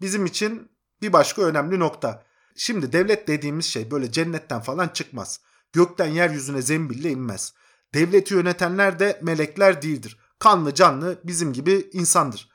[0.00, 0.70] Bizim için
[1.02, 2.22] bir başka önemli nokta.
[2.56, 5.40] Şimdi devlet dediğimiz şey böyle cennetten falan çıkmaz.
[5.72, 7.54] Gökten yeryüzüne zembille inmez.
[7.94, 10.18] Devleti yönetenler de melekler değildir.
[10.38, 12.48] Kanlı canlı bizim gibi insandır.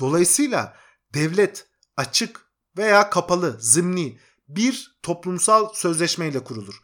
[0.00, 0.76] Dolayısıyla
[1.14, 2.40] devlet açık
[2.76, 6.80] veya kapalı, zımni bir toplumsal sözleşmeyle kurulur.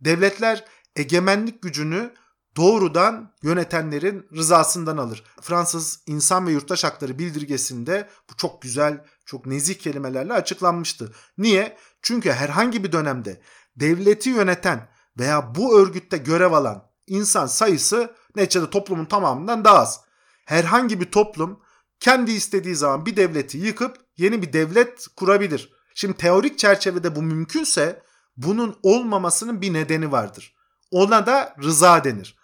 [0.00, 0.64] Devletler
[0.96, 2.12] egemenlik gücünü
[2.56, 5.24] doğrudan yönetenlerin rızasından alır.
[5.40, 11.14] Fransız İnsan ve Yurttaş Hakları bildirgesinde bu çok güzel, çok nezih kelimelerle açıklanmıştı.
[11.38, 11.76] Niye?
[12.02, 13.40] Çünkü herhangi bir dönemde
[13.76, 20.00] devleti yöneten veya bu örgütte görev alan insan sayısı neticede toplumun tamamından daha az.
[20.44, 21.60] Herhangi bir toplum
[22.00, 25.72] kendi istediği zaman bir devleti yıkıp yeni bir devlet kurabilir.
[25.94, 28.02] Şimdi teorik çerçevede bu mümkünse
[28.36, 30.54] bunun olmamasının bir nedeni vardır.
[30.90, 32.36] Ona da rıza denir.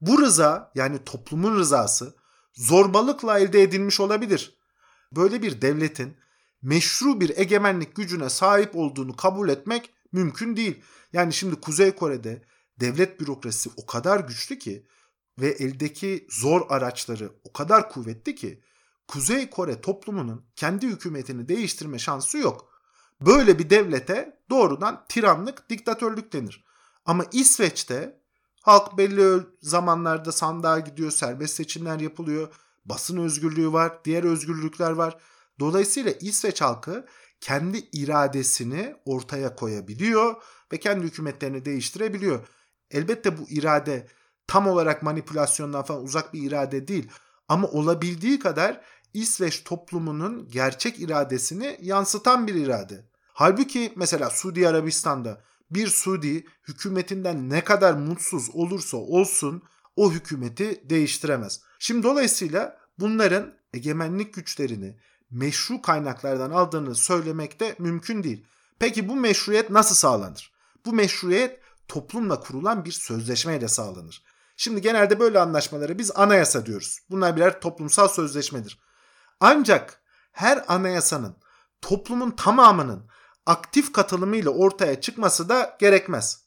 [0.00, 2.14] Bu rıza yani toplumun rızası
[2.54, 4.58] zorbalıkla elde edilmiş olabilir.
[5.12, 6.16] Böyle bir devletin
[6.62, 10.82] meşru bir egemenlik gücüne sahip olduğunu kabul etmek mümkün değil.
[11.12, 12.44] Yani şimdi Kuzey Kore'de
[12.80, 14.86] devlet bürokrasisi o kadar güçlü ki
[15.38, 18.62] ve eldeki zor araçları o kadar kuvvetli ki
[19.08, 22.70] Kuzey Kore toplumunun kendi hükümetini değiştirme şansı yok.
[23.20, 26.64] Böyle bir devlete doğrudan tiranlık, diktatörlük denir.
[27.04, 28.20] Ama İsveç'te
[28.62, 35.18] halk belli zamanlarda sandığa gidiyor, serbest seçimler yapılıyor, basın özgürlüğü var, diğer özgürlükler var.
[35.60, 37.06] Dolayısıyla İsveç halkı
[37.40, 40.34] kendi iradesini ortaya koyabiliyor
[40.72, 42.48] ve kendi hükümetlerini değiştirebiliyor.
[42.90, 44.06] Elbette bu irade
[44.46, 47.10] tam olarak manipülasyondan falan uzak bir irade değil
[47.48, 48.80] ama olabildiği kadar
[49.14, 53.04] İsveç toplumunun gerçek iradesini yansıtan bir irade.
[53.32, 59.62] Halbuki mesela Suudi Arabistan'da bir Suudi hükümetinden ne kadar mutsuz olursa olsun
[59.96, 61.60] o hükümeti değiştiremez.
[61.78, 64.96] Şimdi dolayısıyla bunların egemenlik güçlerini
[65.30, 68.46] meşru kaynaklardan aldığını söylemek de mümkün değil.
[68.78, 70.52] Peki bu meşruiyet nasıl sağlanır?
[70.86, 74.22] Bu meşruiyet toplumla kurulan bir sözleşmeyle sağlanır.
[74.56, 76.98] Şimdi genelde böyle anlaşmaları biz anayasa diyoruz.
[77.10, 78.78] Bunlar birer toplumsal sözleşmedir.
[79.40, 80.00] Ancak
[80.32, 81.36] her anayasanın
[81.80, 83.06] toplumun tamamının
[83.46, 86.46] aktif katılımıyla ortaya çıkması da gerekmez.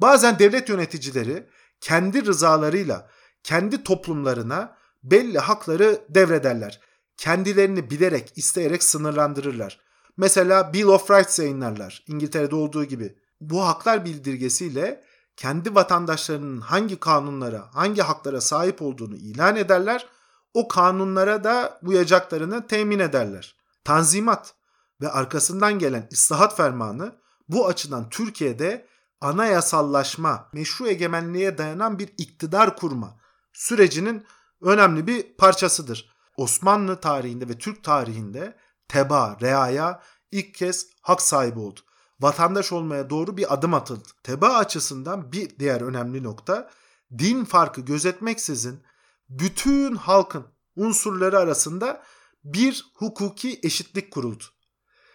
[0.00, 1.48] Bazen devlet yöneticileri
[1.80, 3.10] kendi rızalarıyla
[3.42, 6.80] kendi toplumlarına belli hakları devrederler.
[7.18, 9.80] Kendilerini bilerek, isteyerek sınırlandırırlar.
[10.16, 13.18] Mesela Bill of Rights yayınlarlar İngiltere'de olduğu gibi.
[13.40, 15.04] Bu haklar bildirgesiyle
[15.36, 20.06] kendi vatandaşlarının hangi kanunlara, hangi haklara sahip olduğunu ilan ederler
[20.54, 23.56] o kanunlara da uyacaklarını temin ederler.
[23.84, 24.54] Tanzimat
[25.00, 27.12] ve arkasından gelen ıslahat fermanı
[27.48, 28.86] bu açıdan Türkiye'de
[29.20, 33.18] anayasallaşma, meşru egemenliğe dayanan bir iktidar kurma
[33.52, 34.26] sürecinin
[34.60, 36.17] önemli bir parçasıdır.
[36.38, 38.56] Osmanlı tarihinde ve Türk tarihinde
[38.88, 41.80] teba, reaya ilk kez hak sahibi oldu.
[42.20, 44.08] Vatandaş olmaya doğru bir adım atıldı.
[44.22, 46.70] Teba açısından bir diğer önemli nokta
[47.18, 48.82] din farkı gözetmeksizin
[49.28, 50.46] bütün halkın
[50.76, 52.02] unsurları arasında
[52.44, 54.44] bir hukuki eşitlik kuruldu.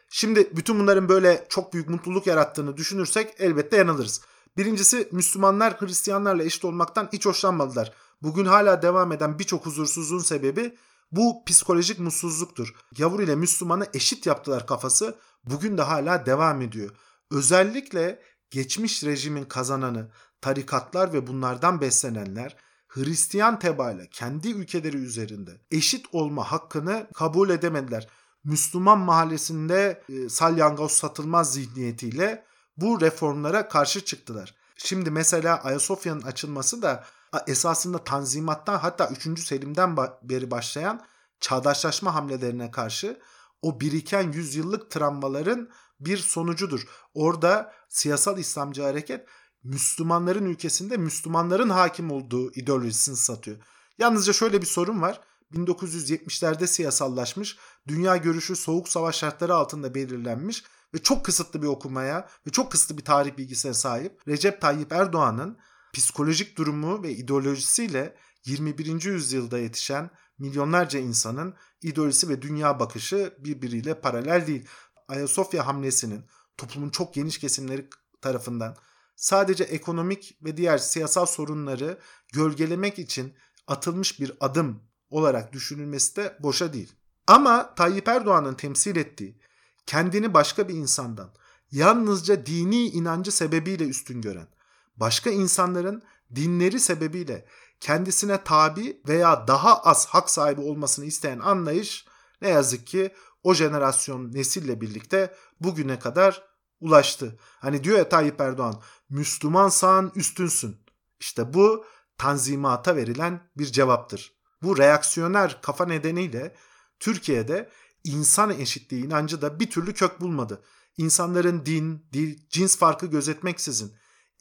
[0.10, 4.22] Şimdi bütün bunların böyle çok büyük mutluluk yarattığını düşünürsek elbette yanılırız.
[4.58, 7.94] Birincisi Müslümanlar Hristiyanlarla eşit olmaktan hiç hoşlanmadılar.
[8.22, 10.78] Bugün hala devam eden birçok huzursuzluğun sebebi
[11.16, 12.76] bu psikolojik mutsuzluktur.
[12.98, 16.90] Gavur ile Müslümanı eşit yaptılar kafası bugün de hala devam ediyor.
[17.32, 26.52] Özellikle geçmiş rejimin kazananı tarikatlar ve bunlardan beslenenler Hristiyan tebaayla kendi ülkeleri üzerinde eşit olma
[26.52, 28.08] hakkını kabul edemediler.
[28.44, 32.46] Müslüman mahallesinde e, salyangoz satılmaz zihniyetiyle
[32.78, 34.56] bu reformlara karşı çıktılar.
[34.78, 37.04] Şimdi mesela Ayasofya'nın açılması da
[37.48, 39.40] esasında Tanzimat'tan hatta 3.
[39.40, 41.06] Selim'den beri başlayan
[41.40, 43.20] çağdaşlaşma hamlelerine karşı
[43.62, 45.70] o biriken yüzyıllık travmaların
[46.00, 46.88] bir sonucudur.
[47.14, 49.28] Orada siyasal İslamcı hareket
[49.64, 53.58] Müslümanların ülkesinde Müslümanların hakim olduğu ideolojisini satıyor.
[53.98, 55.22] Yalnızca şöyle bir sorun var.
[55.54, 62.52] 1970'lerde siyasallaşmış, dünya görüşü soğuk savaş şartları altında belirlenmiş ve çok kısıtlı bir okumaya ve
[62.52, 65.58] çok kısıtlı bir tarih bilgisine sahip Recep Tayyip Erdoğan'ın
[65.94, 69.04] psikolojik durumu ve ideolojisiyle 21.
[69.04, 74.68] yüzyılda yetişen milyonlarca insanın ideolojisi ve dünya bakışı birbiriyle paralel değil.
[75.08, 76.26] Ayasofya hamlesinin
[76.58, 77.90] toplumun çok geniş kesimleri
[78.22, 78.78] tarafından
[79.16, 82.00] sadece ekonomik ve diğer siyasal sorunları
[82.34, 83.34] gölgelemek için
[83.68, 86.94] atılmış bir adım olarak düşünülmesi de boşa değil.
[87.28, 89.40] Ama Tayyip Erdoğan'ın temsil ettiği
[89.86, 91.34] kendini başka bir insandan
[91.72, 94.48] yalnızca dini inancı sebebiyle üstün gören,
[94.96, 96.04] başka insanların
[96.36, 97.46] dinleri sebebiyle
[97.80, 102.06] kendisine tabi veya daha az hak sahibi olmasını isteyen anlayış
[102.42, 106.44] ne yazık ki o jenerasyon nesille birlikte bugüne kadar
[106.80, 107.40] ulaştı.
[107.60, 110.78] Hani diyor ya Tayyip Erdoğan Müslümansan üstünsün.
[111.20, 111.86] İşte bu
[112.18, 114.34] tanzimata verilen bir cevaptır.
[114.62, 116.56] Bu reaksiyoner kafa nedeniyle
[117.00, 117.70] Türkiye'de
[118.04, 120.64] insan eşitliği inancı da bir türlü kök bulmadı.
[120.98, 123.94] İnsanların din, dil, cins farkı gözetmeksizin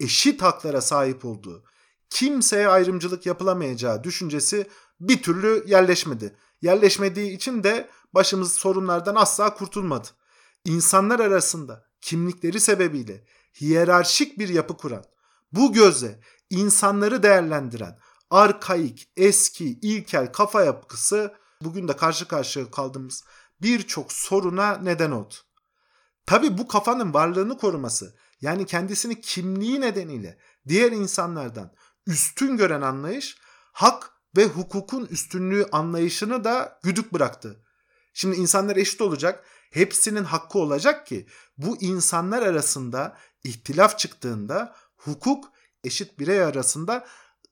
[0.03, 1.65] eşit haklara sahip olduğu,
[2.11, 4.67] kimseye ayrımcılık yapılamayacağı düşüncesi
[5.01, 6.37] bir türlü yerleşmedi.
[6.63, 10.09] Yerleşmediği için de başımız sorunlardan asla kurtulmadı.
[10.65, 13.25] İnsanlar arasında kimlikleri sebebiyle
[13.61, 15.05] hiyerarşik bir yapı kuran,
[15.53, 17.99] bu gözle insanları değerlendiren
[18.31, 23.25] arkaik, eski, ilkel kafa yapısı bugün de karşı karşıya kaldığımız
[23.63, 25.35] birçok soruna neden oldu.
[26.27, 31.73] Tabi bu kafanın varlığını koruması yani kendisini kimliği nedeniyle diğer insanlardan
[32.07, 33.37] üstün gören anlayış
[33.73, 37.65] hak ve hukukun üstünlüğü anlayışını da güdük bıraktı.
[38.15, 41.27] Şimdi insanlar eşit olacak, hepsinin hakkı olacak ki
[41.59, 45.53] bu insanlar arasında ihtilaf çıktığında hukuk
[45.85, 47.07] eşit birey arasında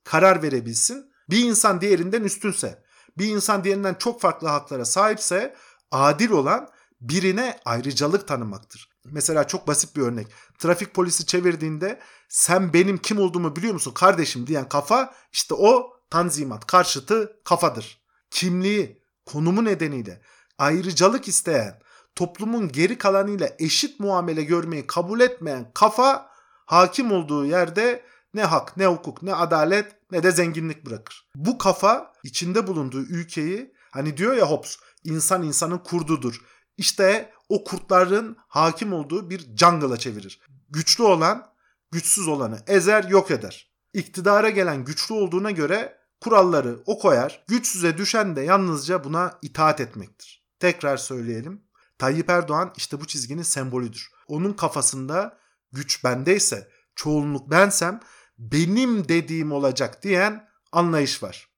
[0.05, 1.11] karar verebilsin.
[1.31, 2.83] Bir insan diğerinden üstünse,
[3.19, 5.57] bir insan diğerinden çok farklı haklara sahipse
[5.91, 8.90] adil olan birine ayrıcalık tanımaktır.
[9.05, 10.27] Mesela çok basit bir örnek.
[10.59, 16.67] Trafik polisi çevirdiğinde sen benim kim olduğumu biliyor musun kardeşim diyen kafa işte o tanzimat
[16.67, 18.01] karşıtı kafadır.
[18.31, 20.23] Kimliği, konumu nedeniyle
[20.59, 21.81] ayrıcalık isteyen,
[22.15, 26.31] toplumun geri kalanıyla eşit muamele görmeyi kabul etmeyen kafa
[26.67, 31.29] hakim olduğu yerde ne hak, ne hukuk, ne adalet, ne de zenginlik bırakır.
[31.35, 36.41] Bu kafa içinde bulunduğu ülkeyi hani diyor ya Hobbes insan insanın kurdudur.
[36.77, 40.41] İşte o kurtların hakim olduğu bir jungle'a çevirir.
[40.71, 41.47] Güçlü olan
[41.91, 43.71] güçsüz olanı ezer yok eder.
[43.93, 47.45] İktidara gelen güçlü olduğuna göre kuralları o koyar.
[47.49, 50.45] Güçsüze düşen de yalnızca buna itaat etmektir.
[50.61, 51.63] Tekrar söyleyelim.
[51.99, 54.11] Tayyip Erdoğan işte bu çizginin sembolüdür.
[54.29, 55.39] Onun kafasında
[55.73, 58.01] güç bendeyse, çoğunluk bensem
[58.39, 61.51] benim dediğim olacak diyen anlayış var.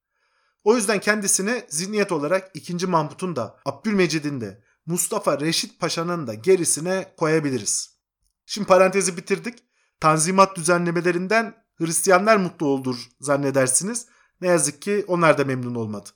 [0.65, 2.87] O yüzden kendisini zihniyet olarak 2.
[2.87, 7.99] Mahmut'un da Abdülmecid'in de Mustafa Reşit Paşa'nın da gerisine koyabiliriz.
[8.47, 9.59] Şimdi parantezi bitirdik.
[10.01, 14.07] Tanzimat düzenlemelerinden Hristiyanlar mutlu olur zannedersiniz.
[14.41, 16.09] Ne yazık ki onlar da memnun olmadı.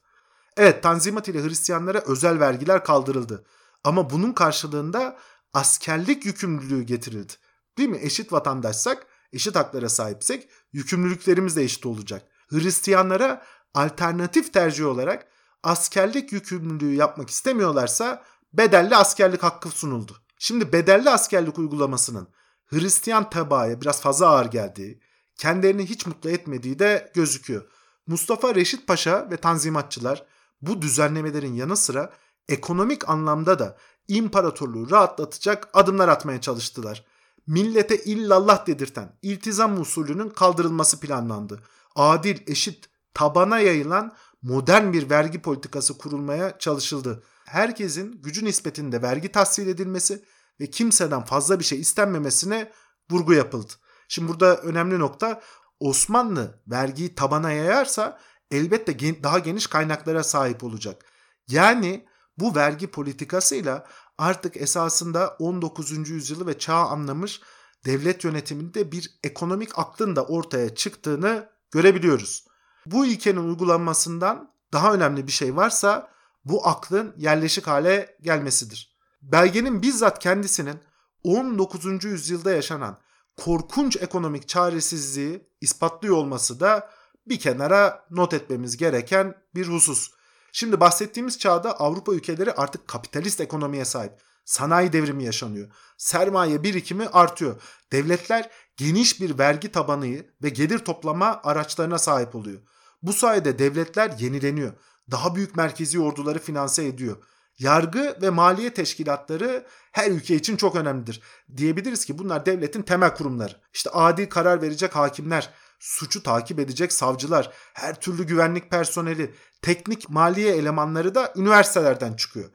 [0.57, 3.47] Evet Tanzimat ile Hristiyanlara özel vergiler kaldırıldı.
[3.85, 5.19] Ama bunun karşılığında
[5.53, 7.33] askerlik yükümlülüğü getirildi.
[7.79, 7.99] Değil mi?
[8.03, 12.23] Eşit vatandaşsak, eşit haklara sahipsek yükümlülüklerimiz de eşit olacak.
[12.51, 15.27] Hristiyanlara alternatif tercih olarak
[15.63, 18.25] askerlik yükümlülüğü yapmak istemiyorlarsa
[18.57, 20.17] bedelli askerlik hakkı sunuldu.
[20.39, 22.29] Şimdi bedelli askerlik uygulamasının
[22.67, 25.01] Hristiyan tebaaya biraz fazla ağır geldiği,
[25.37, 27.65] kendilerini hiç mutlu etmediği de gözüküyor.
[28.07, 30.25] Mustafa Reşit Paşa ve Tanzimatçılar
[30.63, 32.13] bu düzenlemelerin yanı sıra
[32.49, 33.77] ekonomik anlamda da
[34.09, 37.05] imparatorluğu rahatlatacak adımlar atmaya çalıştılar.
[37.47, 41.63] Millete illallah dedirten iltizam usulünün kaldırılması planlandı.
[41.95, 47.23] Adil, eşit, tabana yayılan modern bir vergi politikası kurulmaya çalışıldı.
[47.47, 50.25] Herkesin gücü nispetinde vergi tahsil edilmesi
[50.61, 52.73] ve kimseden fazla bir şey istenmemesine
[53.11, 53.73] vurgu yapıldı.
[54.09, 55.43] Şimdi burada önemli nokta
[55.81, 58.19] Osmanlı vergiyi tabana yayarsa
[58.51, 61.05] elbette daha geniş kaynaklara sahip olacak.
[61.49, 62.07] Yani
[62.39, 63.87] bu vergi politikasıyla
[64.19, 66.09] artık esasında 19.
[66.09, 67.41] yüzyılı ve çağ anlamış
[67.85, 72.47] devlet yönetiminde bir ekonomik aklın da ortaya çıktığını görebiliyoruz.
[72.87, 76.16] Bu ilkenin uygulanmasından daha önemli bir şey varsa
[76.47, 78.97] bu aklın yerleşik hale gelmesidir.
[79.23, 80.81] Belgenin bizzat kendisinin
[81.25, 82.05] 19.
[82.05, 82.99] yüzyılda yaşanan
[83.37, 86.91] korkunç ekonomik çaresizliği ispatlıyor olması da
[87.27, 90.11] bir kenara not etmemiz gereken bir husus.
[90.53, 94.13] Şimdi bahsettiğimiz çağda Avrupa ülkeleri artık kapitalist ekonomiye sahip.
[94.45, 95.69] Sanayi devrimi yaşanıyor.
[95.99, 97.63] Sermaye birikimi artıyor.
[97.93, 102.61] Devletler geniş bir vergi tabanı ve gelir toplama araçlarına sahip oluyor.
[103.03, 104.73] Bu sayede devletler yenileniyor.
[105.11, 107.17] Daha büyük merkezi orduları finanse ediyor.
[107.59, 111.23] Yargı ve maliye teşkilatları her ülke için çok önemlidir.
[111.57, 113.61] Diyebiliriz ki bunlar devletin temel kurumları.
[113.75, 120.57] İşte adil karar verecek hakimler, suçu takip edecek savcılar, her türlü güvenlik personeli, teknik maliye
[120.57, 122.51] elemanları da üniversitelerden çıkıyor.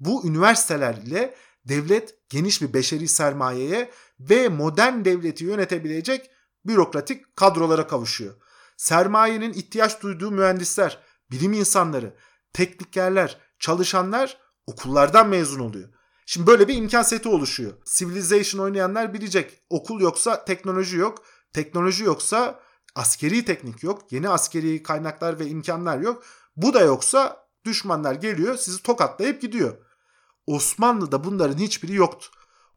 [0.00, 1.34] Bu üniversiteler ile
[1.64, 6.30] devlet geniş bir beşeri sermayeye ve modern devleti yönetebilecek
[6.64, 8.34] bürokratik kadrolara kavuşuyor.
[8.76, 10.98] Sermayenin ihtiyaç duyduğu mühendisler,
[11.30, 12.16] bilim insanları,
[12.52, 15.88] teknikerler, çalışanlar okullardan mezun oluyor.
[16.26, 17.72] Şimdi böyle bir imkan seti oluşuyor.
[17.84, 19.62] Civilization oynayanlar bilecek.
[19.70, 21.24] Okul yoksa teknoloji yok.
[21.52, 22.60] Teknoloji yoksa
[22.94, 24.12] askeri teknik yok.
[24.12, 26.24] Yeni askeri kaynaklar ve imkanlar yok.
[26.56, 29.76] Bu da yoksa düşmanlar geliyor sizi tokatlayıp gidiyor.
[30.46, 32.28] Osmanlı'da bunların hiçbiri yoktu.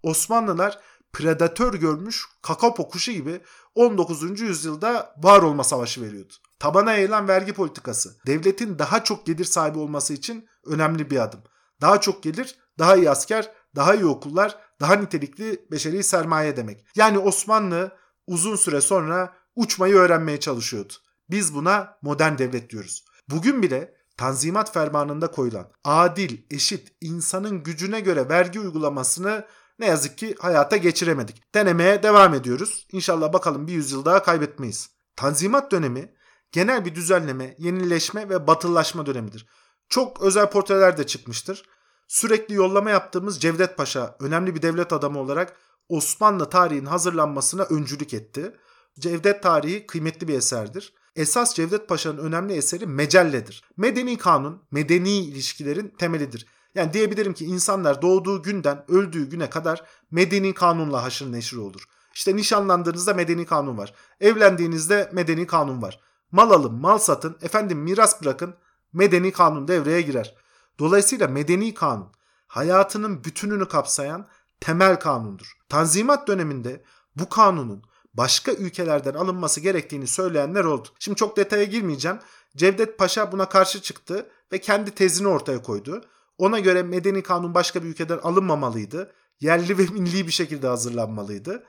[0.03, 0.79] Osmanlılar
[1.13, 3.41] predatör görmüş kakapo kuşu gibi
[3.75, 4.41] 19.
[4.41, 6.33] yüzyılda var olma savaşı veriyordu.
[6.63, 11.39] Tabana yayılan vergi politikası devletin daha çok gelir sahibi olması için önemli bir adım.
[11.81, 16.85] Daha çok gelir, daha iyi asker, daha iyi okullar, daha nitelikli beşeri sermaye demek.
[16.95, 17.97] Yani Osmanlı
[18.27, 20.93] uzun süre sonra uçmayı öğrenmeye çalışıyordu.
[21.29, 23.05] Biz buna modern devlet diyoruz.
[23.29, 29.45] Bugün bile Tanzimat Fermanı'nda koyulan adil, eşit, insanın gücüne göre vergi uygulamasını
[29.79, 31.53] ne yazık ki hayata geçiremedik.
[31.55, 32.87] Denemeye devam ediyoruz.
[32.91, 34.89] İnşallah bakalım bir yüzyıl daha kaybetmeyiz.
[35.15, 36.13] Tanzimat dönemi
[36.53, 39.45] genel bir düzenleme, yenileşme ve batıllaşma dönemidir.
[39.89, 41.63] Çok özel portreler de çıkmıştır.
[42.07, 45.57] Sürekli yollama yaptığımız Cevdet Paşa önemli bir devlet adamı olarak
[45.89, 48.55] Osmanlı tarihin hazırlanmasına öncülük etti.
[48.99, 50.93] Cevdet tarihi kıymetli bir eserdir.
[51.15, 53.63] Esas Cevdet Paşa'nın önemli eseri Mecelle'dir.
[53.77, 56.45] Medeni kanun, medeni ilişkilerin temelidir.
[56.75, 61.83] Yani diyebilirim ki insanlar doğduğu günden öldüğü güne kadar medeni kanunla haşır neşir olur.
[62.13, 63.93] İşte nişanlandığınızda medeni kanun var.
[64.19, 65.99] Evlendiğinizde medeni kanun var.
[66.33, 68.55] Mal alın, mal satın, efendim miras bırakın,
[68.93, 70.35] medeni kanun devreye girer.
[70.79, 72.11] Dolayısıyla medeni kanun
[72.47, 74.27] hayatının bütününü kapsayan
[74.59, 75.53] temel kanundur.
[75.69, 76.83] Tanzimat döneminde
[77.15, 80.87] bu kanunun başka ülkelerden alınması gerektiğini söyleyenler oldu.
[80.99, 82.19] Şimdi çok detaya girmeyeceğim.
[82.57, 86.05] Cevdet Paşa buna karşı çıktı ve kendi tezini ortaya koydu.
[86.37, 89.11] Ona göre medeni kanun başka bir ülkeden alınmamalıydı.
[89.39, 91.63] Yerli ve milli bir şekilde hazırlanmalıydı.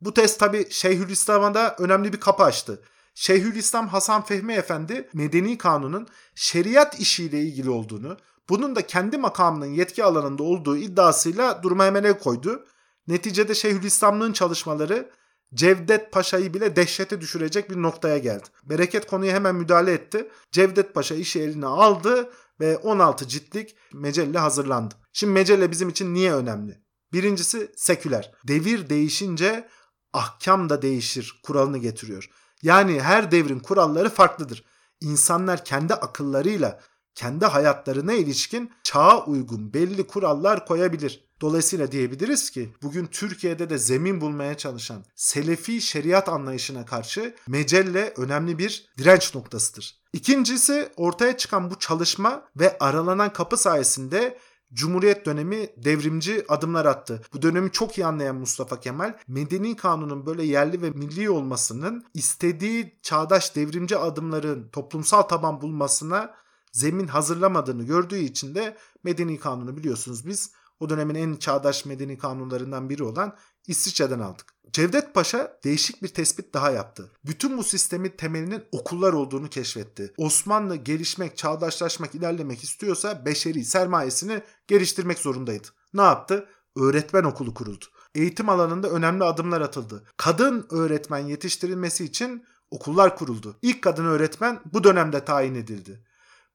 [0.00, 2.82] Bu tez tabi Şeyhülislam'a da önemli bir kapı açtı.
[3.14, 8.16] Şeyhülislam Hasan Fehmi Efendi medeni kanunun şeriat işiyle ilgili olduğunu,
[8.48, 12.64] bunun da kendi makamının yetki alanında olduğu iddiasıyla duruma hemen el koydu.
[13.08, 15.10] Neticede Şeyhülislam'ın çalışmaları
[15.54, 18.44] Cevdet Paşa'yı bile dehşete düşürecek bir noktaya geldi.
[18.64, 20.28] Bereket konuya hemen müdahale etti.
[20.52, 24.94] Cevdet Paşa işi eline aldı ve 16 ciltlik mecelle hazırlandı.
[25.12, 26.80] Şimdi mecelle bizim için niye önemli?
[27.12, 28.32] Birincisi seküler.
[28.48, 29.68] Devir değişince
[30.12, 32.30] ahkam da değişir kuralını getiriyor.
[32.62, 34.64] Yani her devrin kuralları farklıdır.
[35.00, 36.80] İnsanlar kendi akıllarıyla
[37.14, 41.24] kendi hayatlarına ilişkin çağa uygun belli kurallar koyabilir.
[41.40, 48.58] Dolayısıyla diyebiliriz ki bugün Türkiye'de de zemin bulmaya çalışan Selefi şeriat anlayışına karşı Mecelle önemli
[48.58, 50.00] bir direnç noktasıdır.
[50.12, 54.38] İkincisi ortaya çıkan bu çalışma ve aralanan kapı sayesinde
[54.72, 57.22] Cumhuriyet dönemi devrimci adımlar attı.
[57.34, 62.98] Bu dönemi çok iyi anlayan Mustafa Kemal, medeni kanunun böyle yerli ve milli olmasının istediği
[63.02, 66.34] çağdaş devrimci adımların toplumsal taban bulmasına
[66.72, 72.90] zemin hazırlamadığını gördüğü için de medeni kanunu biliyorsunuz biz o dönemin en çağdaş medeni kanunlarından
[72.90, 74.54] biri olan İsviçre'den aldık.
[74.72, 77.10] Cevdet Paşa değişik bir tespit daha yaptı.
[77.24, 80.12] Bütün bu sistemin temelinin okullar olduğunu keşfetti.
[80.16, 85.68] Osmanlı gelişmek, çağdaşlaşmak, ilerlemek istiyorsa beşeri sermayesini geliştirmek zorundaydı.
[85.94, 86.48] Ne yaptı?
[86.76, 87.84] Öğretmen okulu kuruldu.
[88.14, 90.04] Eğitim alanında önemli adımlar atıldı.
[90.16, 93.56] Kadın öğretmen yetiştirilmesi için okullar kuruldu.
[93.62, 96.04] İlk kadın öğretmen bu dönemde tayin edildi.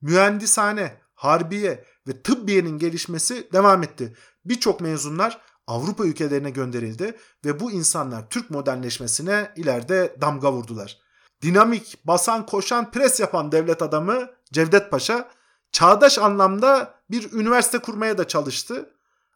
[0.01, 4.16] Mühendishane, harbiye ve tıbbiyenin gelişmesi devam etti.
[4.45, 10.97] Birçok mezunlar Avrupa ülkelerine gönderildi ve bu insanlar Türk modernleşmesine ileride damga vurdular.
[11.41, 15.30] Dinamik, basan, koşan, pres yapan devlet adamı Cevdet Paşa
[15.72, 18.89] çağdaş anlamda bir üniversite kurmaya da çalıştı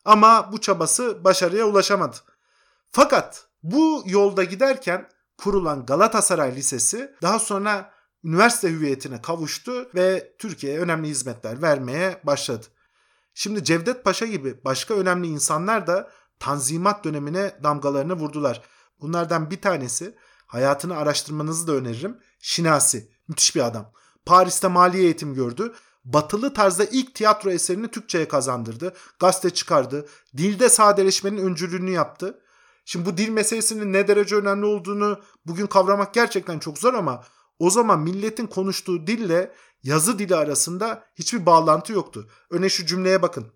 [0.06, 2.18] ama bu çabası başarıya ulaşamadı.
[2.92, 7.92] Fakat bu yolda giderken kurulan Galatasaray Lisesi daha sonra
[8.24, 12.66] üniversite hüviyetine kavuştu ve Türkiye'ye önemli hizmetler vermeye başladı.
[13.34, 18.62] Şimdi Cevdet Paşa gibi başka önemli insanlar da Tanzimat dönemine damgalarını vurdular.
[19.02, 20.16] Bunlardan bir tanesi
[20.48, 22.18] hayatını araştırmanızı da öneririm.
[22.40, 23.12] Şinasi.
[23.28, 23.92] Müthiş bir adam.
[24.26, 25.74] Paris'te mali eğitim gördü.
[26.06, 28.94] Batılı tarzda ilk tiyatro eserini Türkçe'ye kazandırdı.
[29.20, 30.06] Gazete çıkardı.
[30.38, 32.40] Dilde sadeleşmenin öncülüğünü yaptı.
[32.86, 37.24] Şimdi bu dil meselesinin ne derece önemli olduğunu bugün kavramak gerçekten çok zor ama
[37.60, 42.30] o zaman milletin konuştuğu dille yazı dili arasında hiçbir bağlantı yoktu.
[42.50, 43.48] Öne şu cümleye bakın.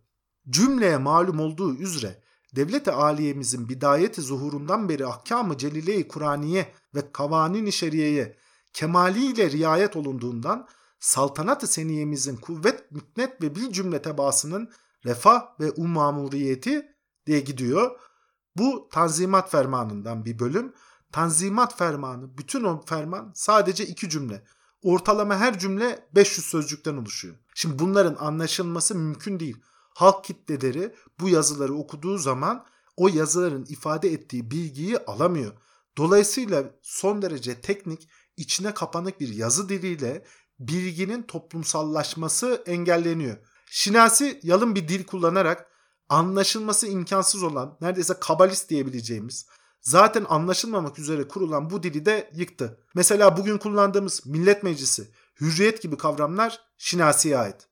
[0.49, 2.22] Cümleye malum olduğu üzere
[2.55, 8.37] devlet-i aliyemizin bidayeti zuhurundan beri ahkam-ı celile-i Kur'aniye ve kavanin-i şeriyeye
[8.73, 10.67] kemaliyle riayet olunduğundan
[10.99, 14.71] saltanat-ı seniyemizin kuvvet, müknet ve bil cümle tebaasının
[15.05, 16.85] refah ve umamuriyeti
[17.25, 17.99] diye gidiyor.
[18.57, 20.73] Bu Tanzimat Fermanı'ndan bir bölüm.
[21.11, 24.43] Tanzimat Fermanı, bütün o ferman sadece iki cümle.
[24.83, 27.35] Ortalama her cümle 500 sözcükten oluşuyor.
[27.55, 29.57] Şimdi bunların anlaşılması mümkün değil.
[29.93, 32.65] Halk kitleleri bu yazıları okuduğu zaman
[32.97, 35.53] o yazıların ifade ettiği bilgiyi alamıyor.
[35.97, 40.25] Dolayısıyla son derece teknik, içine kapanık bir yazı diliyle
[40.59, 43.37] bilginin toplumsallaşması engelleniyor.
[43.65, 45.67] Şinasi yalın bir dil kullanarak
[46.09, 49.45] anlaşılması imkansız olan neredeyse kabalist diyebileceğimiz
[49.83, 52.79] zaten anlaşılmamak üzere kurulan bu dili de yıktı.
[52.95, 57.67] Mesela bugün kullandığımız Millet Meclisi, hürriyet gibi kavramlar Şinasi'ye ait.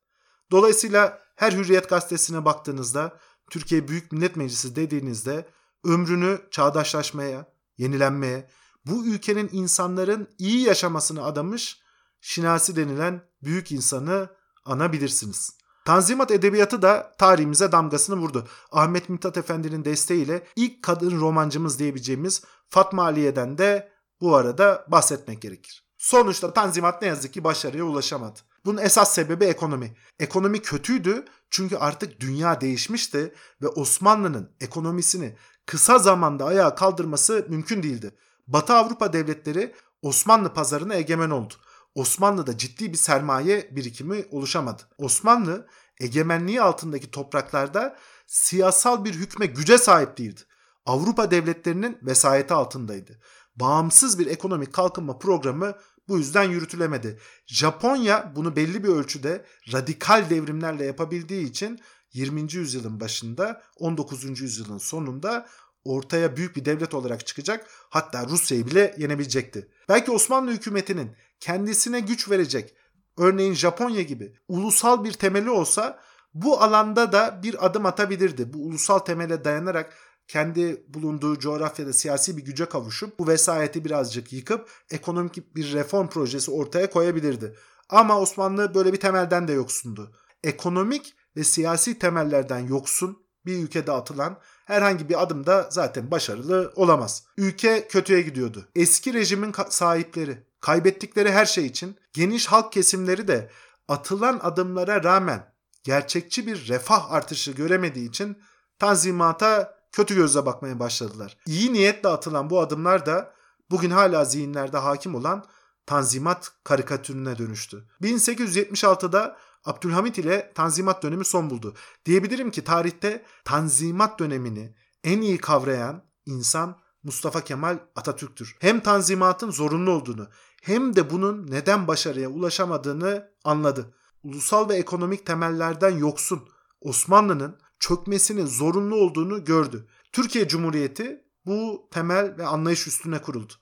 [0.52, 3.18] Dolayısıyla her Hürriyet gazetesine baktığınızda
[3.50, 5.48] Türkiye Büyük Millet Meclisi dediğinizde
[5.84, 8.50] ömrünü çağdaşlaşmaya, yenilenmeye,
[8.86, 11.82] bu ülkenin insanların iyi yaşamasını adamış
[12.20, 14.30] Şinasi denilen büyük insanı
[14.66, 15.58] anabilirsiniz.
[15.86, 18.48] Tanzimat edebiyatı da tarihimize damgasını vurdu.
[18.72, 25.86] Ahmet Mithat Efendi'nin desteğiyle ilk kadın romancımız diyebileceğimiz Fatma Aliye'den de bu arada bahsetmek gerekir.
[25.98, 28.40] Sonuçta Tanzimat ne yazık ki başarıya ulaşamadı.
[28.66, 29.96] Bunun esas sebebi ekonomi.
[30.20, 35.36] Ekonomi kötüydü çünkü artık dünya değişmişti ve Osmanlı'nın ekonomisini
[35.66, 38.16] kısa zamanda ayağa kaldırması mümkün değildi.
[38.48, 41.54] Batı Avrupa devletleri Osmanlı pazarına egemen oldu.
[41.96, 44.84] Osmanlı'da ciddi bir sermaye birikimi oluşamadı.
[44.98, 45.68] Osmanlı
[46.00, 47.98] egemenliği altındaki topraklarda
[48.28, 50.42] siyasal bir hükme güce sahip değildi.
[50.86, 53.20] Avrupa devletlerinin vesayeti altındaydı.
[53.56, 55.76] Bağımsız bir ekonomik kalkınma programı
[56.12, 57.20] bu yüzden yürütülemedi.
[57.46, 61.80] Japonya bunu belli bir ölçüde radikal devrimlerle yapabildiği için
[62.14, 62.54] 20.
[62.54, 64.42] yüzyılın başında 19.
[64.42, 65.48] yüzyılın sonunda
[65.84, 67.68] ortaya büyük bir devlet olarak çıkacak.
[67.90, 69.68] Hatta Rusya'yı bile yenebilecekti.
[69.90, 72.76] Belki Osmanlı hükümetinin kendisine güç verecek
[73.18, 76.00] örneğin Japonya gibi ulusal bir temeli olsa
[76.34, 78.54] bu alanda da bir adım atabilirdi.
[78.54, 79.94] Bu ulusal temele dayanarak
[80.32, 86.52] kendi bulunduğu coğrafyada siyasi bir güce kavuşup bu vesayeti birazcık yıkıp ekonomik bir reform projesi
[86.52, 87.56] ortaya koyabilirdi.
[87.90, 90.12] Ama Osmanlı böyle bir temelden de yoksundu.
[90.44, 97.24] Ekonomik ve siyasi temellerden yoksun bir ülkede atılan herhangi bir adım da zaten başarılı olamaz.
[97.38, 98.68] Ülke kötüye gidiyordu.
[98.76, 103.50] Eski rejimin sahipleri kaybettikleri her şey için geniş halk kesimleri de
[103.88, 105.54] atılan adımlara rağmen
[105.84, 108.38] gerçekçi bir refah artışı göremediği için
[108.80, 111.38] tanzimata kötü gözle bakmaya başladılar.
[111.46, 113.34] İyi niyetle atılan bu adımlar da
[113.72, 115.46] bugün hala zihinlerde hakim olan
[115.86, 117.88] Tanzimat karikatürüne dönüştü.
[118.02, 121.74] 1876'da Abdülhamit ile Tanzimat dönemi son buldu.
[122.06, 128.58] Diyebilirim ki tarihte Tanzimat dönemini en iyi kavrayan insan Mustafa Kemal Atatürk'tür.
[128.60, 130.28] Hem Tanzimat'ın zorunlu olduğunu
[130.62, 133.94] hem de bunun neden başarıya ulaşamadığını anladı.
[134.24, 136.50] Ulusal ve ekonomik temellerden yoksun
[136.82, 139.88] Osmanlı'nın çökmesinin zorunlu olduğunu gördü.
[140.12, 143.54] Türkiye Cumhuriyeti bu temel ve anlayış üstüne kuruldu.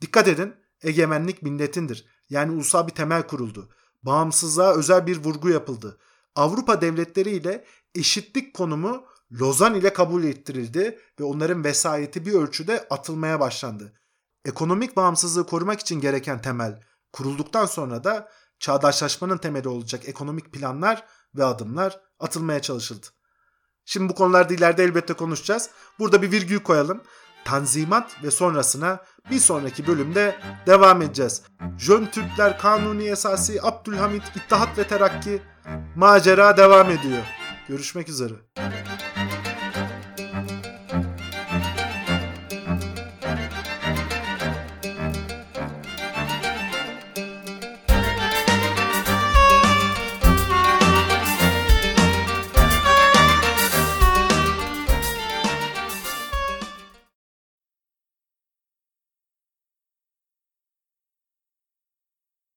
[0.00, 2.06] Dikkat edin, egemenlik milletindir.
[2.30, 3.68] Yani ulusal bir temel kuruldu.
[4.02, 5.98] Bağımsızlığa özel bir vurgu yapıldı.
[6.34, 13.40] Avrupa devletleri ile eşitlik konumu Lozan ile kabul ettirildi ve onların vesayeti bir ölçüde atılmaya
[13.40, 13.92] başlandı.
[14.44, 16.82] Ekonomik bağımsızlığı korumak için gereken temel
[17.12, 18.28] kurulduktan sonra da
[18.58, 21.04] çağdaşlaşmanın temeli olacak ekonomik planlar
[21.34, 23.06] ve adımlar atılmaya çalışıldı.
[23.90, 25.70] Şimdi bu konularda ileride elbette konuşacağız.
[25.98, 27.02] Burada bir virgül koyalım.
[27.44, 30.36] Tanzimat ve sonrasına bir sonraki bölümde
[30.66, 31.42] devam edeceğiz.
[31.78, 35.42] Jön Türkler Kanuni Esası Abdülhamit İttihat ve Terakki
[35.96, 37.22] macera devam ediyor.
[37.68, 38.34] Görüşmek üzere.